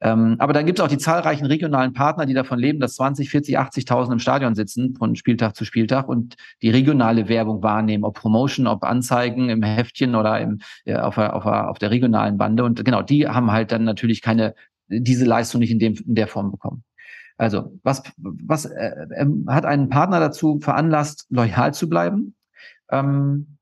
[0.00, 3.30] Ähm, aber dann gibt es auch die zahlreichen regionalen Partner, die davon leben, dass 20,
[3.30, 8.16] 40, 80.000 im Stadion sitzen von Spieltag zu Spieltag und die regionale Werbung wahrnehmen, ob
[8.16, 12.38] Promotion, ob Anzeigen im Heftchen oder im, ja, auf, der, auf, der, auf der regionalen
[12.38, 12.62] Bande.
[12.62, 14.54] Und genau, die haben halt dann natürlich keine,
[14.86, 16.84] diese Leistung nicht in, dem, in der Form bekommen.
[17.36, 22.34] Also, was, was äh, äh, hat einen Partner dazu veranlasst, loyal zu bleiben?
[22.90, 23.58] Ähm,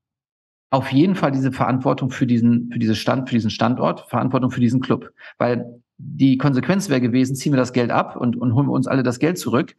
[0.70, 4.60] auf jeden Fall diese Verantwortung für diesen, für diese Stand, für diesen Standort, Verantwortung für
[4.60, 5.12] diesen Club.
[5.38, 8.86] Weil die Konsequenz wäre gewesen, ziehen wir das Geld ab und, und holen wir uns
[8.86, 9.76] alle das Geld zurück,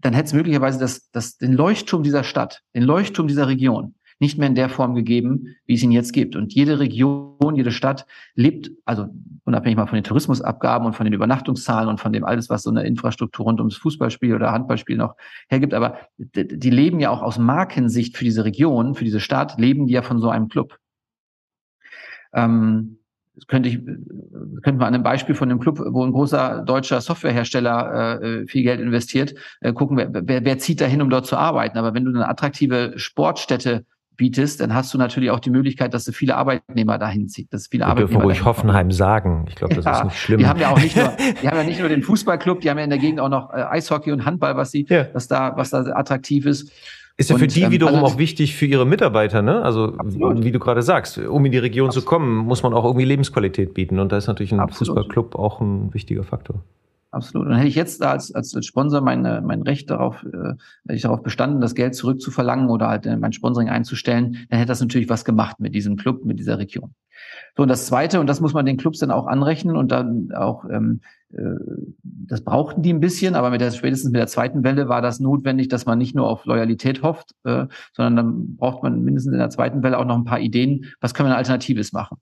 [0.00, 4.36] dann hätte es möglicherweise das, das, den Leuchtturm dieser Stadt, den Leuchtturm dieser Region nicht
[4.36, 6.36] mehr in der Form gegeben, wie es ihn jetzt gibt.
[6.36, 8.04] Und jede Region, jede Stadt
[8.34, 9.08] lebt, also
[9.44, 12.70] unabhängig mal von den Tourismusabgaben und von den Übernachtungszahlen und von dem alles, was so
[12.70, 15.16] eine Infrastruktur rund ums Fußballspiel oder Handballspiel noch
[15.48, 19.86] hergibt, aber die leben ja auch aus Markensicht für diese Region, für diese Stadt, leben
[19.86, 20.76] die ja von so einem Club.
[22.34, 22.99] Ähm,
[23.48, 23.78] könnte ich,
[24.62, 28.62] könnte man an einem Beispiel von einem Club, wo ein großer deutscher Softwarehersteller äh, viel
[28.62, 31.78] Geld investiert, äh, gucken, wer, wer, wer zieht dahin, um dort zu arbeiten.
[31.78, 33.84] Aber wenn du eine attraktive Sportstätte
[34.20, 37.54] bietest, dann hast du natürlich auch die Möglichkeit, dass du viele Arbeitnehmer dahin ziehst.
[37.54, 39.46] Dass viele wir Arbeitnehmer dürfen ruhig Hoffenheim sagen.
[39.48, 40.38] Ich glaube, das ja, ist nicht schlimm.
[40.40, 41.10] Die haben ja auch nicht nur,
[41.42, 43.50] die haben ja nicht nur den Fußballclub, die haben ja in der Gegend auch noch
[43.50, 45.06] äh, Eishockey und Handball, was sie, ja.
[45.14, 46.70] was da, was da attraktiv ist.
[47.16, 49.62] Ist ja für die ähm, wiederum auch wichtig für ihre Mitarbeiter, ne?
[49.62, 50.42] Also absolut.
[50.42, 52.04] wie du gerade sagst, um in die Region absolut.
[52.04, 53.98] zu kommen, muss man auch irgendwie Lebensqualität bieten.
[53.98, 54.96] Und da ist natürlich ein absolut.
[54.96, 56.62] Fußballclub auch ein wichtiger Faktor.
[57.12, 57.48] Absolut.
[57.48, 60.54] Und hätte ich jetzt als, als, als Sponsor mein, mein Recht darauf, äh,
[60.86, 64.68] hätte ich darauf bestanden, das Geld zurückzuverlangen oder halt äh, mein Sponsoring einzustellen, dann hätte
[64.68, 66.94] das natürlich was gemacht mit diesem Club, mit dieser Region.
[67.56, 70.30] So, und das Zweite, und das muss man den Clubs dann auch anrechnen und dann
[70.32, 71.00] auch, ähm,
[71.32, 71.40] äh,
[72.02, 75.18] das brauchten die ein bisschen, aber mit der, spätestens mit der zweiten Welle war das
[75.18, 79.38] notwendig, dass man nicht nur auf Loyalität hofft, äh, sondern dann braucht man mindestens in
[79.40, 82.18] der zweiten Welle auch noch ein paar Ideen, was können wir Alternatives machen.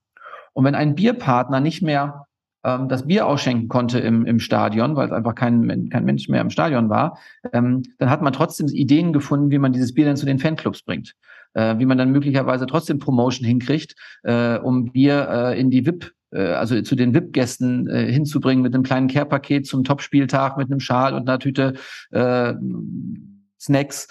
[0.55, 2.27] Und wenn ein Bierpartner nicht mehr
[2.65, 6.41] ähm, das Bier ausschenken konnte im, im Stadion, weil es einfach kein, kein Mensch mehr
[6.41, 7.19] im Stadion war,
[7.53, 10.83] ähm, dann hat man trotzdem Ideen gefunden, wie man dieses Bier dann zu den Fanclubs
[10.83, 11.15] bringt.
[11.55, 16.13] Äh, wie man dann möglicherweise trotzdem Promotion hinkriegt, äh, um Bier äh, in die VIP
[16.31, 20.81] äh, also zu den VIP-Gästen äh, hinzubringen mit einem kleinen Care-Paket zum Topspieltag mit einem
[20.81, 21.75] Schal und einer Tüte
[22.11, 22.55] äh,
[23.59, 24.09] Snacks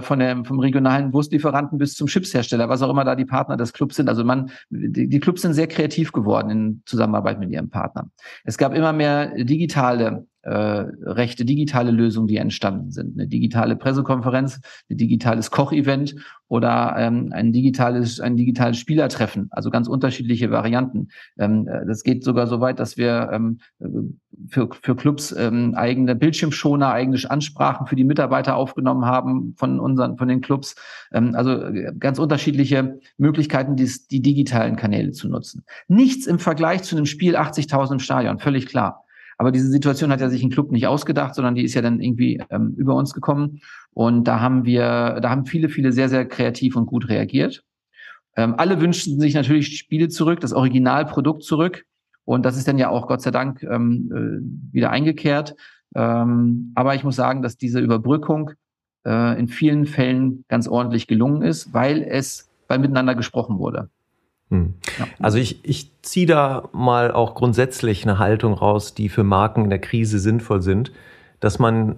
[0.00, 3.72] von der, vom regionalen Wurstlieferanten bis zum Chipshersteller, was auch immer da die Partner des
[3.72, 4.08] Clubs sind.
[4.08, 8.10] Also man, die, die Clubs sind sehr kreativ geworden in Zusammenarbeit mit ihren Partnern.
[8.44, 13.18] Es gab immer mehr digitale äh, rechte digitale Lösungen, die entstanden sind.
[13.18, 16.14] Eine digitale Pressekonferenz, ein digitales Kochevent
[16.48, 21.08] oder ähm, ein digitales, ein digitales Spielertreffen, also ganz unterschiedliche Varianten.
[21.38, 23.58] Ähm, äh, das geht sogar so weit, dass wir ähm,
[24.48, 30.16] für, für Clubs ähm, eigene Bildschirmschoner, eigene Ansprachen für die Mitarbeiter aufgenommen haben von unseren,
[30.16, 30.76] von den Clubs.
[31.12, 35.64] Ähm, also äh, ganz unterschiedliche Möglichkeiten, die, die digitalen Kanäle zu nutzen.
[35.88, 39.04] Nichts im Vergleich zu einem Spiel 80.000 im Stadion, völlig klar.
[39.38, 42.00] Aber diese Situation hat ja sich ein Club nicht ausgedacht, sondern die ist ja dann
[42.00, 43.60] irgendwie ähm, über uns gekommen.
[43.92, 47.62] Und da haben wir, da haben viele, viele sehr, sehr kreativ und gut reagiert.
[48.36, 51.84] Ähm, alle wünschten sich natürlich Spiele zurück, das Originalprodukt zurück.
[52.24, 55.54] Und das ist dann ja auch Gott sei Dank ähm, äh, wieder eingekehrt.
[55.94, 58.50] Ähm, aber ich muss sagen, dass diese Überbrückung
[59.06, 63.88] äh, in vielen Fällen ganz ordentlich gelungen ist, weil es, weil miteinander gesprochen wurde.
[64.50, 64.74] Hm.
[65.18, 69.70] Also ich, ich ziehe da mal auch grundsätzlich eine Haltung raus, die für Marken in
[69.70, 70.92] der Krise sinnvoll sind,
[71.40, 71.96] dass man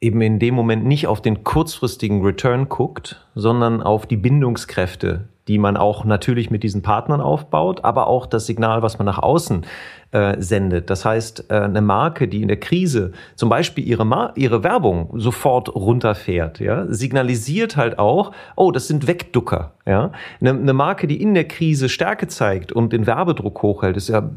[0.00, 5.58] eben in dem Moment nicht auf den kurzfristigen Return guckt, sondern auf die Bindungskräfte, die
[5.58, 9.64] man auch natürlich mit diesen Partnern aufbaut, aber auch das Signal, was man nach außen
[10.12, 10.88] äh, sendet.
[10.88, 15.10] Das heißt, äh, eine Marke, die in der Krise zum Beispiel ihre, Mar ihre Werbung
[15.14, 19.72] sofort runterfährt, ja, signalisiert halt auch, oh, das sind Wegducker.
[19.84, 20.12] Ja?
[20.40, 24.30] Eine, eine Marke, die in der Krise Stärke zeigt und den Werbedruck hochhält, ist ja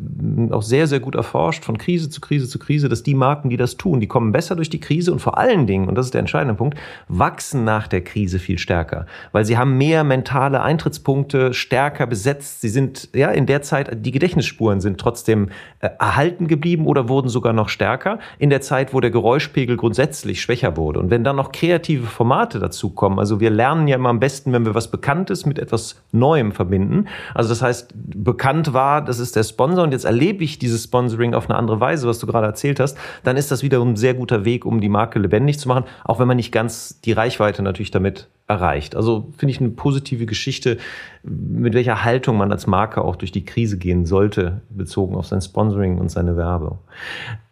[0.52, 3.58] auch sehr, sehr gut erforscht von Krise zu Krise zu Krise, dass die Marken, die
[3.58, 6.14] das tun, die kommen besser durch die Krise und vor allen Dingen, und das ist
[6.14, 11.54] der entscheidende Punkt, wachsen nach der Krise viel stärker, weil sie haben mehr mentale Eintrittspunkte,
[11.54, 12.62] stärker besetzt.
[12.62, 15.50] Sie sind ja in der Zeit, die Gedächtnisspuren sind trotzdem
[15.80, 20.76] erhalten geblieben oder wurden sogar noch stärker in der Zeit, wo der Geräuschpegel grundsätzlich schwächer
[20.76, 21.00] wurde.
[21.00, 24.66] Und wenn dann noch kreative Formate dazukommen, also wir lernen ja immer am besten, wenn
[24.66, 27.08] wir was Bekanntes mit etwas Neuem verbinden.
[27.34, 31.34] Also das heißt, bekannt war, das ist der Sponsor und jetzt erlebe ich dieses Sponsoring
[31.34, 34.14] auf eine andere Weise, was du gerade erzählt hast, dann ist das wiederum ein sehr
[34.14, 37.64] guter Weg, um die Marke lebendig zu machen, auch wenn man nicht ganz die Reichweite
[37.64, 38.96] natürlich damit erreicht.
[38.96, 40.78] Also finde ich eine positive Geschichte,
[41.24, 45.42] mit welcher Haltung man als Marke auch durch die Krise gehen sollte, bezogen auf sein
[45.42, 46.80] Sponsoring und seine Werbung.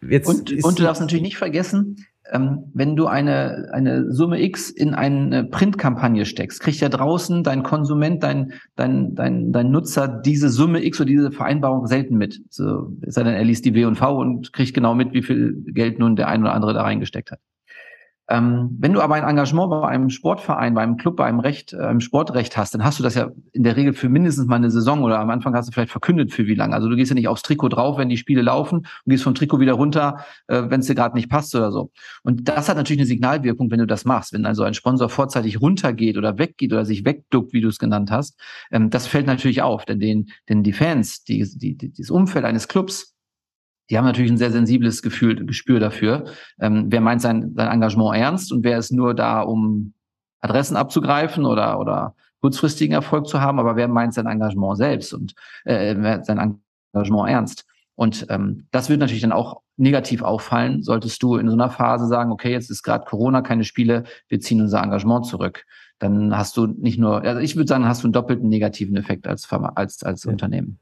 [0.06, 4.70] Jetzt und, und du darfst natürlich nicht vergessen, ähm, wenn du eine, eine Summe X
[4.70, 10.48] in eine Printkampagne steckst, kriegt ja draußen dein Konsument, dein, dein, dein, dein Nutzer diese
[10.48, 12.40] Summe X oder diese Vereinbarung selten mit.
[12.50, 15.22] So, es sei denn, er liest die W und V und kriegt genau mit, wie
[15.22, 17.38] viel Geld nun der ein oder andere da reingesteckt hat.
[18.30, 21.72] Ähm, wenn du aber ein Engagement bei einem Sportverein, bei einem Club, bei einem Recht,
[21.72, 24.56] äh, einem Sportrecht hast, dann hast du das ja in der Regel für mindestens mal
[24.56, 26.74] eine Saison oder am Anfang hast du vielleicht verkündet für wie lange.
[26.74, 29.34] Also du gehst ja nicht aufs Trikot drauf, wenn die Spiele laufen und gehst vom
[29.34, 31.90] Trikot wieder runter, äh, wenn es dir gerade nicht passt oder so.
[32.22, 34.34] Und das hat natürlich eine Signalwirkung, wenn du das machst.
[34.34, 38.10] Wenn also ein Sponsor vorzeitig runtergeht oder weggeht oder sich wegduckt, wie du es genannt
[38.10, 38.38] hast,
[38.70, 42.44] ähm, das fällt natürlich auf, denn den, denn die Fans, die, die, die, das Umfeld
[42.44, 43.14] eines Clubs,
[43.90, 46.24] die haben natürlich ein sehr sensibles Gefühl, Gespür dafür.
[46.60, 49.94] Ähm, wer meint sein, sein Engagement ernst und wer ist nur da, um
[50.40, 55.34] Adressen abzugreifen oder, oder kurzfristigen Erfolg zu haben, aber wer meint sein Engagement selbst und
[55.64, 56.58] äh, sein
[56.92, 57.64] Engagement ernst?
[57.94, 62.06] Und ähm, das wird natürlich dann auch negativ auffallen, solltest du in so einer Phase
[62.06, 65.64] sagen, okay, jetzt ist gerade Corona, keine Spiele, wir ziehen unser Engagement zurück.
[65.98, 69.26] Dann hast du nicht nur, also ich würde sagen, hast du einen doppelten negativen Effekt
[69.26, 70.30] als, als, als ja.
[70.30, 70.78] Unternehmen.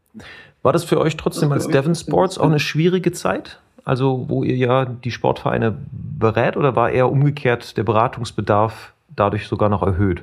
[0.62, 3.60] War das für euch trotzdem als Devon Sports auch eine schwierige Zeit?
[3.84, 9.68] Also, wo ihr ja die Sportvereine berät oder war eher umgekehrt der Beratungsbedarf dadurch sogar
[9.68, 10.22] noch erhöht?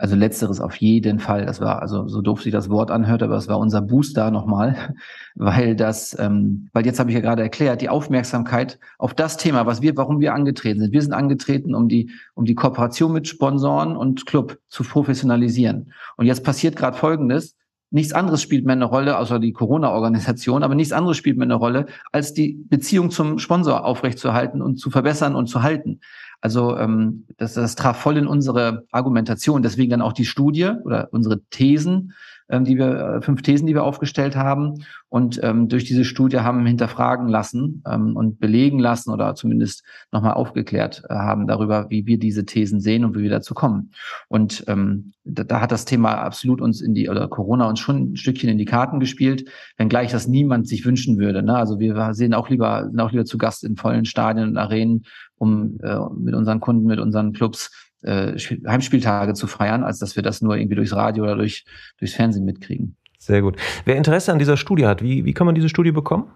[0.00, 1.44] Also letzteres auf jeden Fall.
[1.44, 4.94] Das war, also so doof sich das Wort anhört, aber es war unser Booster nochmal,
[5.34, 9.66] weil das, ähm, weil jetzt habe ich ja gerade erklärt, die Aufmerksamkeit auf das Thema,
[9.66, 10.92] was wir, warum wir angetreten sind.
[10.92, 15.92] Wir sind angetreten, um die, um die Kooperation mit Sponsoren und Club zu professionalisieren.
[16.16, 17.56] Und jetzt passiert gerade Folgendes.
[17.90, 21.54] Nichts anderes spielt mehr eine Rolle, außer die Corona-Organisation, aber nichts anderes spielt mehr eine
[21.54, 26.00] Rolle, als die Beziehung zum Sponsor aufrechtzuerhalten und zu verbessern und zu halten.
[26.40, 29.62] Also ähm, das, das traf voll in unsere Argumentation.
[29.62, 32.14] Deswegen dann auch die Studie oder unsere Thesen,
[32.48, 36.38] ähm, die wir, äh, fünf Thesen, die wir aufgestellt haben und ähm, durch diese Studie
[36.40, 42.06] haben hinterfragen lassen ähm, und belegen lassen oder zumindest nochmal aufgeklärt äh, haben darüber, wie
[42.06, 43.92] wir diese Thesen sehen und wie wir dazu kommen.
[44.28, 48.12] Und ähm, da, da hat das Thema absolut uns in die, oder Corona uns schon
[48.12, 51.42] ein Stückchen in die Karten gespielt, wenngleich das niemand sich wünschen würde.
[51.42, 51.56] Ne?
[51.56, 55.04] Also wir sehen auch lieber, sind auch lieber zu Gast in vollen Stadien und Arenen,
[55.36, 60.22] um äh, mit unseren Kunden, mit unseren Clubs äh, Heimspieltage zu feiern, als dass wir
[60.22, 61.64] das nur irgendwie durchs Radio oder durch,
[61.98, 62.96] durchs Fernsehen mitkriegen.
[63.18, 63.56] Sehr gut.
[63.84, 66.30] Wer Interesse an dieser Studie hat, wie, wie kann man diese Studie bekommen?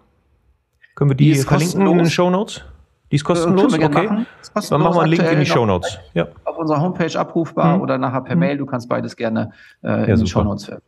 [0.95, 1.91] Können wir die, die verlinken kostenlos.
[1.91, 2.65] in den Show Notes?
[3.11, 3.89] Die ist kostenlos, okay.
[3.89, 4.25] Machen.
[4.41, 5.99] Ist kostenlos Dann machen wir einen Link in die Show Notes.
[6.13, 6.27] Ja.
[6.45, 7.81] Auf unserer Homepage abrufbar mhm.
[7.81, 8.39] oder nachher per mhm.
[8.39, 8.57] Mail.
[8.57, 9.51] Du kannst beides gerne
[9.83, 10.81] äh, ja, in den Show Notes finden.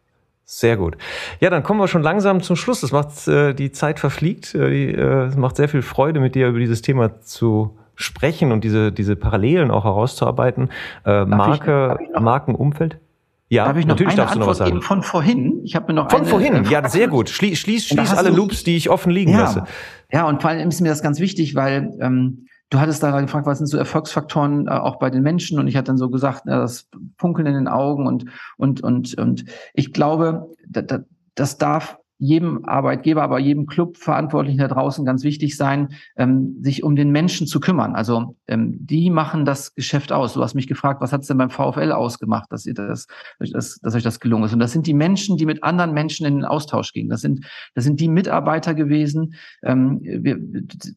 [0.43, 0.97] Sehr gut.
[1.39, 2.81] Ja, dann kommen wir schon langsam zum Schluss.
[2.81, 4.53] Das macht äh, die Zeit verfliegt.
[4.53, 8.63] Äh, äh es macht sehr viel Freude, mit dir über dieses Thema zu sprechen und
[8.63, 10.69] diese, diese Parallelen auch herauszuarbeiten.
[11.05, 12.99] Äh, Marke, ich, Markenumfeld.
[13.47, 14.81] Ja, Darf ich noch natürlich darfst du noch was sagen.
[14.81, 15.61] Von vorhin.
[15.63, 16.65] Ich habe mir noch von eine, vorhin.
[16.65, 17.29] Äh, ja, sehr gut.
[17.29, 19.63] Schließ, schließ, schließ alle Loops, die ich offen liegen ja, lasse.
[20.11, 23.45] Ja, und vor allem ist mir das ganz wichtig, weil ähm, du hattest da gefragt,
[23.45, 25.59] was sind so Erfolgsfaktoren äh, auch bei den Menschen?
[25.59, 26.89] Und ich hatte dann so gesagt, äh, das
[27.19, 28.25] Funkeln in den Augen und
[28.57, 30.99] und und und ich glaube, da,
[31.35, 36.95] das darf jedem Arbeitgeber, aber jedem Club-Verantwortlichen da draußen ganz wichtig sein, ähm, sich um
[36.95, 37.95] den Menschen zu kümmern.
[37.95, 40.33] Also ähm, die machen das Geschäft aus.
[40.33, 43.07] Du hast mich gefragt, was hat es denn beim VfL ausgemacht, dass ihr das,
[43.39, 44.53] dass, dass euch das gelungen ist.
[44.53, 47.09] Und das sind die Menschen, die mit anderen Menschen in den Austausch gingen.
[47.09, 49.35] Das sind, das sind die Mitarbeiter gewesen.
[49.63, 50.39] Ähm, wir,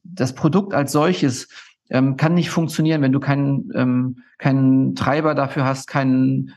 [0.05, 1.49] das Produkt als solches
[1.91, 6.53] ähm, kann nicht funktionieren, wenn du keinen, ähm, keinen Treiber dafür hast, keinen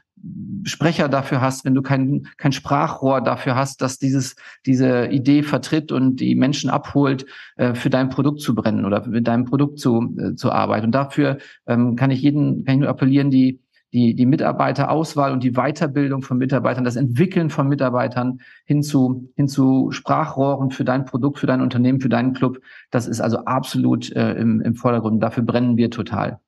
[0.64, 5.92] Sprecher dafür hast, wenn du kein, kein Sprachrohr dafür hast, dass dieses, diese Idee vertritt
[5.92, 10.16] und die Menschen abholt, äh, für dein Produkt zu brennen oder mit deinem Produkt zu,
[10.18, 10.88] äh, zu arbeiten.
[10.88, 13.60] Und dafür ähm, kann ich jeden, kann ich nur appellieren, die,
[13.94, 19.48] die, die Mitarbeiterauswahl und die Weiterbildung von Mitarbeitern, das Entwickeln von Mitarbeitern hin zu, hin
[19.48, 22.60] zu Sprachrohren für dein Produkt, für dein Unternehmen, für deinen Club.
[22.92, 25.22] Das ist also absolut äh, im, im Vordergrund.
[25.22, 26.40] Dafür brennen wir total.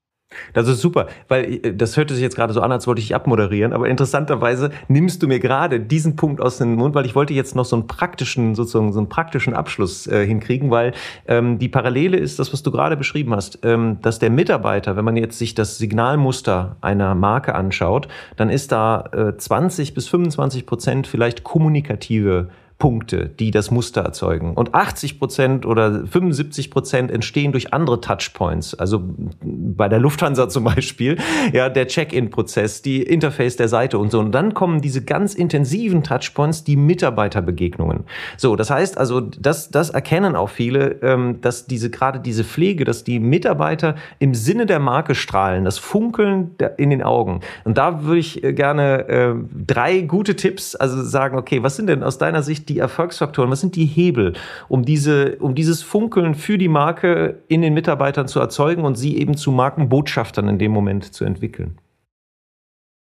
[0.53, 3.15] Das ist super, weil äh, das hörte sich jetzt gerade so an, als wollte ich
[3.15, 7.33] abmoderieren, aber interessanterweise nimmst du mir gerade diesen Punkt aus dem Mund, weil ich wollte
[7.33, 10.93] jetzt noch so einen praktischen, sozusagen so einen praktischen Abschluss äh, hinkriegen, weil
[11.27, 15.05] ähm, die Parallele ist das, was du gerade beschrieben hast, ähm, dass der Mitarbeiter, wenn
[15.05, 20.65] man jetzt sich das Signalmuster einer Marke anschaut, dann ist da äh, 20 bis 25
[20.65, 22.49] Prozent vielleicht kommunikative
[22.83, 24.55] Punkte, die das Muster erzeugen.
[24.55, 28.75] Und 80 Prozent oder 75 Prozent entstehen durch andere Touchpoints.
[28.75, 29.01] Also
[29.41, 31.15] bei der Lufthansa zum Beispiel,
[31.53, 34.19] ja, der Check-in-Prozess, die Interface der Seite und so.
[34.19, 38.03] Und dann kommen diese ganz intensiven Touchpoints, die Mitarbeiterbegegnungen.
[38.35, 42.83] So, das heißt also, das, das erkennen auch viele, ähm, dass diese, gerade diese Pflege,
[42.83, 47.39] dass die Mitarbeiter im Sinne der Marke strahlen, das Funkeln in den Augen.
[47.63, 51.87] Und da würde ich äh, gerne äh, drei gute Tipps, also sagen, okay, was sind
[51.87, 54.33] denn aus deiner Sicht die die Erfolgsfaktoren, was sind die Hebel,
[54.67, 59.17] um diese, um dieses Funkeln für die Marke in den Mitarbeitern zu erzeugen und sie
[59.17, 61.77] eben zu Markenbotschaftern in dem Moment zu entwickeln?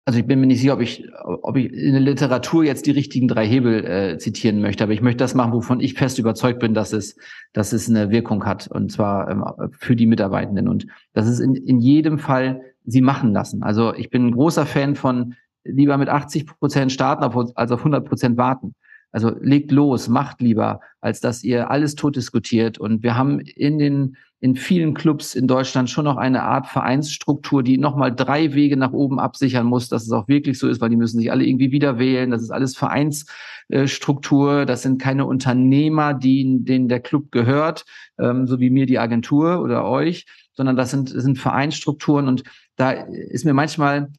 [0.06, 2.92] Also ich bin mir nicht sicher, ob ich, ob ich in der Literatur jetzt die
[2.92, 6.60] richtigen drei Hebel äh, zitieren möchte, aber ich möchte das machen, wovon ich fest überzeugt
[6.60, 7.18] bin, dass es,
[7.52, 9.44] dass es eine Wirkung hat und zwar ähm,
[9.78, 13.64] für die Mitarbeitenden und das ist in, in jedem Fall sie machen lassen.
[13.64, 17.24] Also ich bin ein großer Fan von lieber mit 80 Prozent starten
[17.56, 18.76] als auf 100 Prozent warten.
[19.18, 22.78] Also legt los, macht lieber, als dass ihr alles tot diskutiert.
[22.78, 27.64] Und wir haben in den in vielen Clubs in Deutschland schon noch eine Art Vereinsstruktur,
[27.64, 30.92] die nochmal drei Wege nach oben absichern muss, dass es auch wirklich so ist, weil
[30.92, 32.30] die müssen sich alle irgendwie wieder wählen.
[32.30, 34.68] Das ist alles Vereinsstruktur.
[34.68, 37.86] Das sind keine Unternehmer, die, denen der Club gehört,
[38.20, 42.28] ähm, so wie mir die Agentur oder euch, sondern das sind, das sind Vereinsstrukturen.
[42.28, 42.44] Und
[42.76, 44.12] da ist mir manchmal,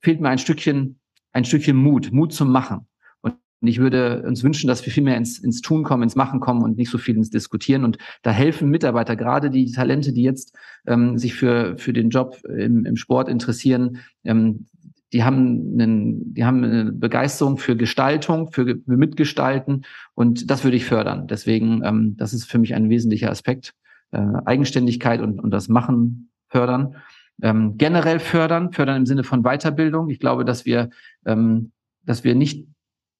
[0.00, 1.00] fehlt mir ein Stückchen,
[1.32, 2.86] ein Stückchen Mut, Mut zum Machen.
[3.64, 6.38] Und ich würde uns wünschen, dass wir viel mehr ins, ins Tun kommen, ins Machen
[6.38, 7.82] kommen und nicht so viel ins Diskutieren.
[7.82, 10.54] Und da helfen Mitarbeiter, gerade die Talente, die jetzt
[10.86, 14.66] ähm, sich für, für den Job im, im Sport interessieren, ähm,
[15.14, 20.76] die haben, einen, die haben eine Begeisterung für Gestaltung, für, für Mitgestalten und das würde
[20.76, 21.26] ich fördern.
[21.26, 23.72] Deswegen, ähm, das ist für mich ein wesentlicher Aspekt.
[24.10, 26.96] Äh, Eigenständigkeit und, und das Machen fördern.
[27.40, 30.10] Ähm, generell fördern, fördern im Sinne von Weiterbildung.
[30.10, 30.90] Ich glaube, dass wir,
[31.24, 32.66] ähm, dass wir nicht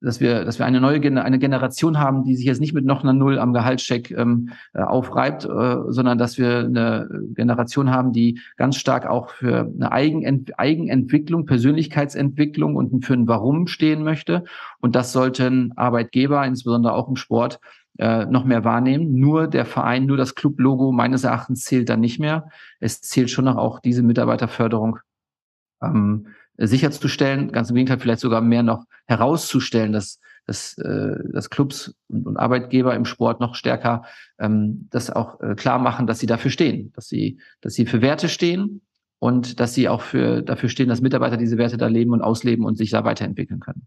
[0.05, 3.02] dass wir, dass wir eine neue eine Generation haben, die sich jetzt nicht mit noch
[3.02, 8.40] einer Null am Gehaltscheck ähm, äh, aufreibt, äh, sondern dass wir eine Generation haben, die
[8.57, 14.44] ganz stark auch für eine Eigenent Eigenentwicklung, Persönlichkeitsentwicklung und für ein Warum stehen möchte.
[14.80, 17.61] Und das sollten Arbeitgeber, insbesondere auch im Sport,
[17.98, 19.18] äh, noch mehr wahrnehmen.
[19.18, 22.48] Nur der Verein, nur das Club-Logo meines Erachtens zählt dann nicht mehr.
[22.80, 24.98] Es zählt schon noch auch diese Mitarbeiterförderung.
[25.82, 31.94] Ähm, sicherzustellen, ganz im Gegenteil, vielleicht sogar mehr noch herauszustellen, dass, dass, äh, dass Clubs
[32.09, 34.05] und, und Arbeitgeber im Sport noch stärker
[34.38, 38.02] ähm, das auch äh, klar machen, dass sie dafür stehen, dass sie, dass sie für
[38.02, 38.82] Werte stehen
[39.18, 42.64] und dass sie auch für, dafür stehen, dass Mitarbeiter diese Werte da leben und ausleben
[42.64, 43.86] und sich da weiterentwickeln können.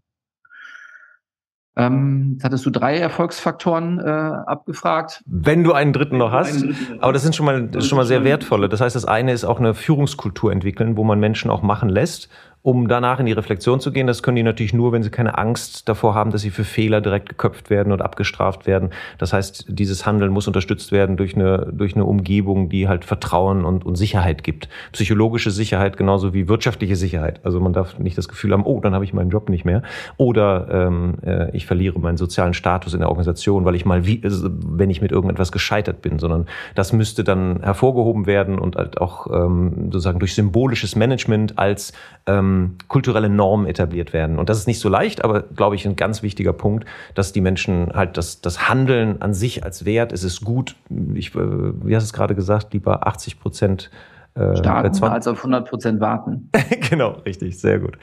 [1.78, 5.22] Ähm, jetzt hattest du drei Erfolgsfaktoren äh, abgefragt.
[5.26, 6.66] Wenn du einen dritten noch hast,
[6.98, 8.68] aber das sind schon mal, das ist schon mal sehr wertvolle.
[8.68, 12.28] Das heißt, das eine ist auch eine Führungskultur entwickeln, wo man Menschen auch machen lässt
[12.68, 14.06] um danach in die Reflexion zu gehen.
[14.06, 17.00] Das können die natürlich nur, wenn sie keine Angst davor haben, dass sie für Fehler
[17.00, 18.90] direkt geköpft werden und abgestraft werden.
[19.16, 23.64] Das heißt, dieses Handeln muss unterstützt werden durch eine, durch eine Umgebung, die halt Vertrauen
[23.64, 24.68] und, und Sicherheit gibt.
[24.92, 27.40] Psychologische Sicherheit genauso wie wirtschaftliche Sicherheit.
[27.42, 29.82] Also man darf nicht das Gefühl haben, oh, dann habe ich meinen Job nicht mehr.
[30.18, 34.20] Oder ähm, äh, ich verliere meinen sozialen Status in der Organisation, weil ich mal, wie,
[34.22, 36.44] also wenn ich mit irgendetwas gescheitert bin, sondern
[36.74, 41.94] das müsste dann hervorgehoben werden und halt auch ähm, sozusagen durch symbolisches Management als
[42.26, 44.38] ähm, ähm, kulturelle Normen etabliert werden.
[44.38, 46.84] Und das ist nicht so leicht, aber glaube ich ein ganz wichtiger Punkt,
[47.14, 50.76] dass die Menschen halt das, das Handeln an sich als Wert, es ist gut,
[51.14, 53.90] ich, äh, wie hast du es gerade gesagt, lieber 80 Prozent
[54.34, 56.50] äh, starten als auf 100 Prozent warten.
[56.90, 57.98] genau, richtig, sehr gut.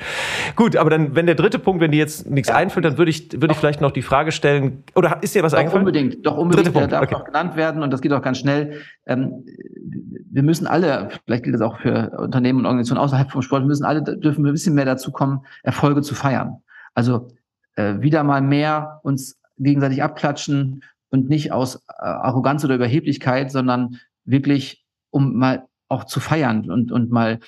[0.55, 2.55] Gut, aber dann, wenn der dritte Punkt, wenn dir jetzt nichts ja.
[2.55, 5.53] einfällt, dann würde ich, würde ich vielleicht noch die Frage stellen, oder ist dir was
[5.53, 5.85] doch eingefallen?
[5.85, 7.15] Unbedingt, doch unbedingt, der darf okay.
[7.15, 8.81] auch genannt werden und das geht auch ganz schnell.
[9.05, 9.45] Ähm,
[10.35, 13.67] wir müssen alle, vielleicht gilt das auch für Unternehmen und Organisationen außerhalb vom Sport, wir
[13.67, 16.57] müssen alle, dürfen wir ein bisschen mehr dazu kommen, Erfolge zu feiern.
[16.93, 17.29] Also
[17.75, 23.97] äh, wieder mal mehr uns gegenseitig abklatschen und nicht aus äh, Arroganz oder Überheblichkeit, sondern
[24.25, 27.39] wirklich, um mal auch zu feiern und, und mal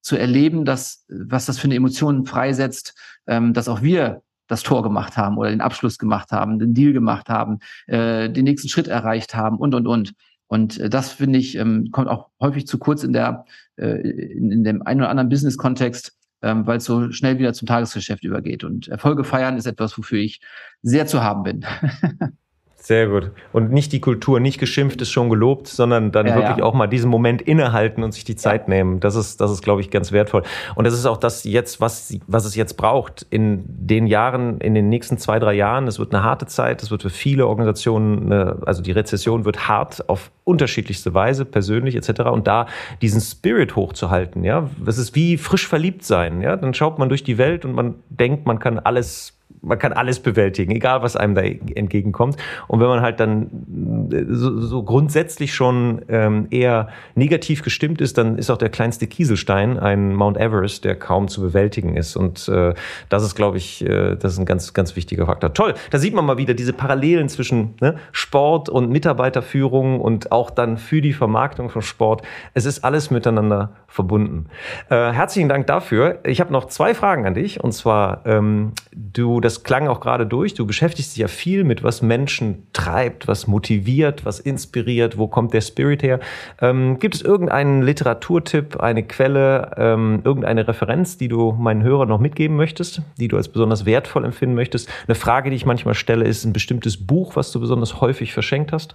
[0.00, 4.82] zu erleben, dass, was das für eine Emotion freisetzt, ähm, dass auch wir das Tor
[4.82, 8.88] gemacht haben oder den Abschluss gemacht haben, den Deal gemacht haben, äh, den nächsten Schritt
[8.88, 10.14] erreicht haben und, und, und.
[10.50, 13.44] Und äh, das finde ich, ähm, kommt auch häufig zu kurz in der,
[13.76, 17.66] äh, in, in dem einen oder anderen Business-Kontext, ähm, weil es so schnell wieder zum
[17.66, 18.64] Tagesgeschäft übergeht.
[18.64, 20.40] Und Erfolge feiern ist etwas, wofür ich
[20.82, 21.64] sehr zu haben bin.
[22.82, 23.30] Sehr gut.
[23.52, 26.64] Und nicht die Kultur, nicht geschimpft ist schon gelobt, sondern dann ja, wirklich ja.
[26.64, 28.74] auch mal diesen Moment innehalten und sich die Zeit ja.
[28.74, 29.00] nehmen.
[29.00, 30.44] Das ist, das ist, glaube ich, ganz wertvoll.
[30.74, 34.74] Und das ist auch das jetzt, was, was es jetzt braucht in den Jahren, in
[34.74, 35.86] den nächsten zwei, drei Jahren.
[35.88, 36.82] Es wird eine harte Zeit.
[36.82, 41.96] Es wird für viele Organisationen, eine, also die Rezession wird hart auf unterschiedlichste Weise, persönlich
[41.96, 42.22] etc.
[42.22, 42.66] Und da
[43.02, 46.40] diesen Spirit hochzuhalten, ja, das ist wie frisch verliebt sein.
[46.40, 49.92] Ja, dann schaut man durch die Welt und man denkt, man kann alles man kann
[49.92, 52.36] alles bewältigen, egal was einem da entgegenkommt.
[52.68, 58.18] Und wenn man halt dann äh, so, so grundsätzlich schon ähm, eher negativ gestimmt ist,
[58.18, 62.16] dann ist auch der kleinste Kieselstein ein Mount Everest, der kaum zu bewältigen ist.
[62.16, 62.74] Und äh,
[63.08, 65.52] das ist, glaube ich, äh, das ist ein ganz, ganz wichtiger Faktor.
[65.52, 70.50] Toll, da sieht man mal wieder diese Parallelen zwischen ne, Sport und Mitarbeiterführung und auch
[70.50, 72.22] dann für die Vermarktung von Sport.
[72.54, 74.46] Es ist alles miteinander verbunden.
[74.88, 76.20] Äh, herzlichen Dank dafür.
[76.24, 77.62] Ich habe noch zwei Fragen an dich.
[77.62, 81.82] Und zwar, ähm, du, das klang auch gerade durch, du beschäftigst dich ja viel mit,
[81.82, 86.20] was Menschen treibt, was motiviert, was inspiriert, wo kommt der Spirit her.
[86.60, 92.20] Ähm, gibt es irgendeinen Literaturtipp, eine Quelle, ähm, irgendeine Referenz, die du meinen Hörern noch
[92.20, 94.88] mitgeben möchtest, die du als besonders wertvoll empfinden möchtest?
[95.08, 98.70] Eine Frage, die ich manchmal stelle, ist ein bestimmtes Buch, was du besonders häufig verschenkt
[98.70, 98.94] hast?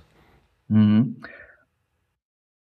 [0.69, 1.17] Mhm.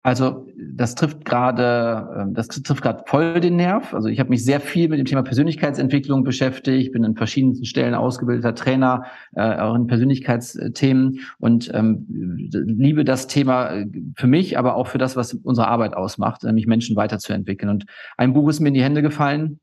[0.09, 3.93] Also das trifft gerade, ähm, das trifft gerade voll den Nerv.
[3.93, 7.95] Also ich habe mich sehr viel mit dem Thema Persönlichkeitsentwicklung beschäftigt, bin an verschiedensten Stellen
[7.95, 9.05] ausgebildeter Trainer,
[9.35, 13.87] äh, auch in Persönlichkeitsthemen und ähm, liebe das Thema äh,
[14.17, 17.69] für mich, aber auch für das, was unsere Arbeit ausmacht, nämlich Menschen weiterzuentwickeln.
[17.69, 17.85] Und
[18.17, 19.61] ein Buch ist mir in die Hände gefallen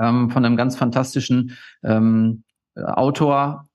[0.00, 2.44] ähm, von einem ganz fantastischen ähm,
[2.76, 3.71] Autor, äh,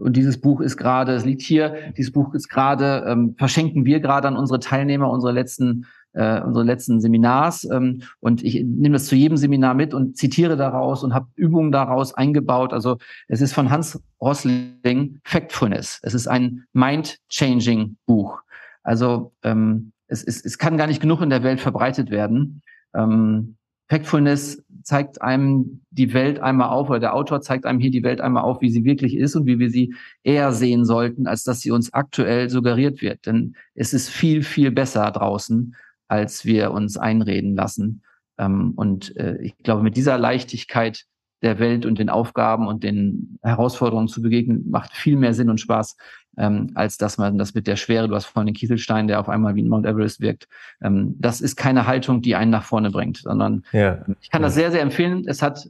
[0.00, 4.00] und dieses Buch ist gerade, es liegt hier, dieses Buch ist gerade, ähm, verschenken wir
[4.00, 7.64] gerade an unsere Teilnehmer unsere letzten, äh, unsere letzten Seminars.
[7.70, 11.72] Ähm, und ich nehme das zu jedem Seminar mit und zitiere daraus und habe Übungen
[11.72, 12.72] daraus eingebaut.
[12.72, 12.98] Also
[13.28, 16.00] es ist von Hans Rosling Factfulness.
[16.02, 18.40] Es ist ein mind-changing Buch.
[18.82, 22.62] Also ähm, es, es, es kann gar nicht genug in der Welt verbreitet werden.
[22.94, 23.56] Ähm,
[23.92, 28.22] Factfulness zeigt einem die Welt einmal auf, oder der Autor zeigt einem hier die Welt
[28.22, 31.60] einmal auf, wie sie wirklich ist und wie wir sie eher sehen sollten, als dass
[31.60, 33.26] sie uns aktuell suggeriert wird.
[33.26, 35.76] Denn es ist viel, viel besser draußen,
[36.08, 38.02] als wir uns einreden lassen.
[38.38, 41.04] Ähm, und äh, ich glaube, mit dieser Leichtigkeit
[41.42, 45.60] der Welt und den Aufgaben und den Herausforderungen zu begegnen, macht viel mehr Sinn und
[45.60, 45.96] Spaß,
[46.38, 49.28] ähm, als dass man das mit der Schwere, du hast vorhin den Kieselstein, der auf
[49.28, 50.48] einmal wie ein Mount Everest wirkt.
[50.80, 54.04] Ähm, das ist keine Haltung, die einen nach vorne bringt, sondern ja.
[54.20, 54.46] ich kann ja.
[54.46, 55.24] das sehr, sehr empfehlen.
[55.26, 55.68] Es hat,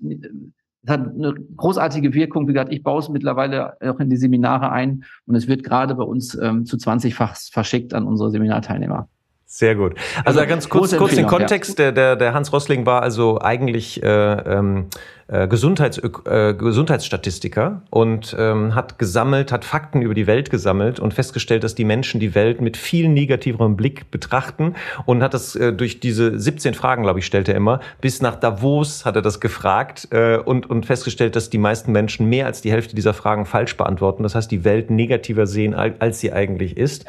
[0.85, 2.47] es hat eine großartige Wirkung.
[2.49, 5.95] Wie gesagt, ich baue es mittlerweile auch in die Seminare ein und es wird gerade
[5.95, 9.09] bei uns ähm, zu 20-fach verschickt an unsere Seminarteilnehmer.
[9.53, 9.97] Sehr gut.
[10.25, 11.79] Also, also ganz kurz, kurz den Kontext.
[11.79, 11.85] Ja.
[11.85, 14.87] Der, der, der Hans Rossling war also eigentlich äh, ähm,
[15.29, 21.15] äh, Gesundheits, äh, Gesundheitsstatistiker und ähm, hat gesammelt, hat Fakten über die Welt gesammelt und
[21.15, 24.75] festgestellt, dass die Menschen die Welt mit viel negativerem Blick betrachten
[25.07, 28.37] und hat das äh, durch diese 17 Fragen, glaube ich, stellt er immer, bis nach
[28.37, 32.61] Davos hat er das gefragt äh, und, und festgestellt, dass die meisten Menschen mehr als
[32.61, 34.23] die Hälfte dieser Fragen falsch beantworten.
[34.23, 37.05] Das heißt, die Welt negativer sehen, als sie eigentlich ist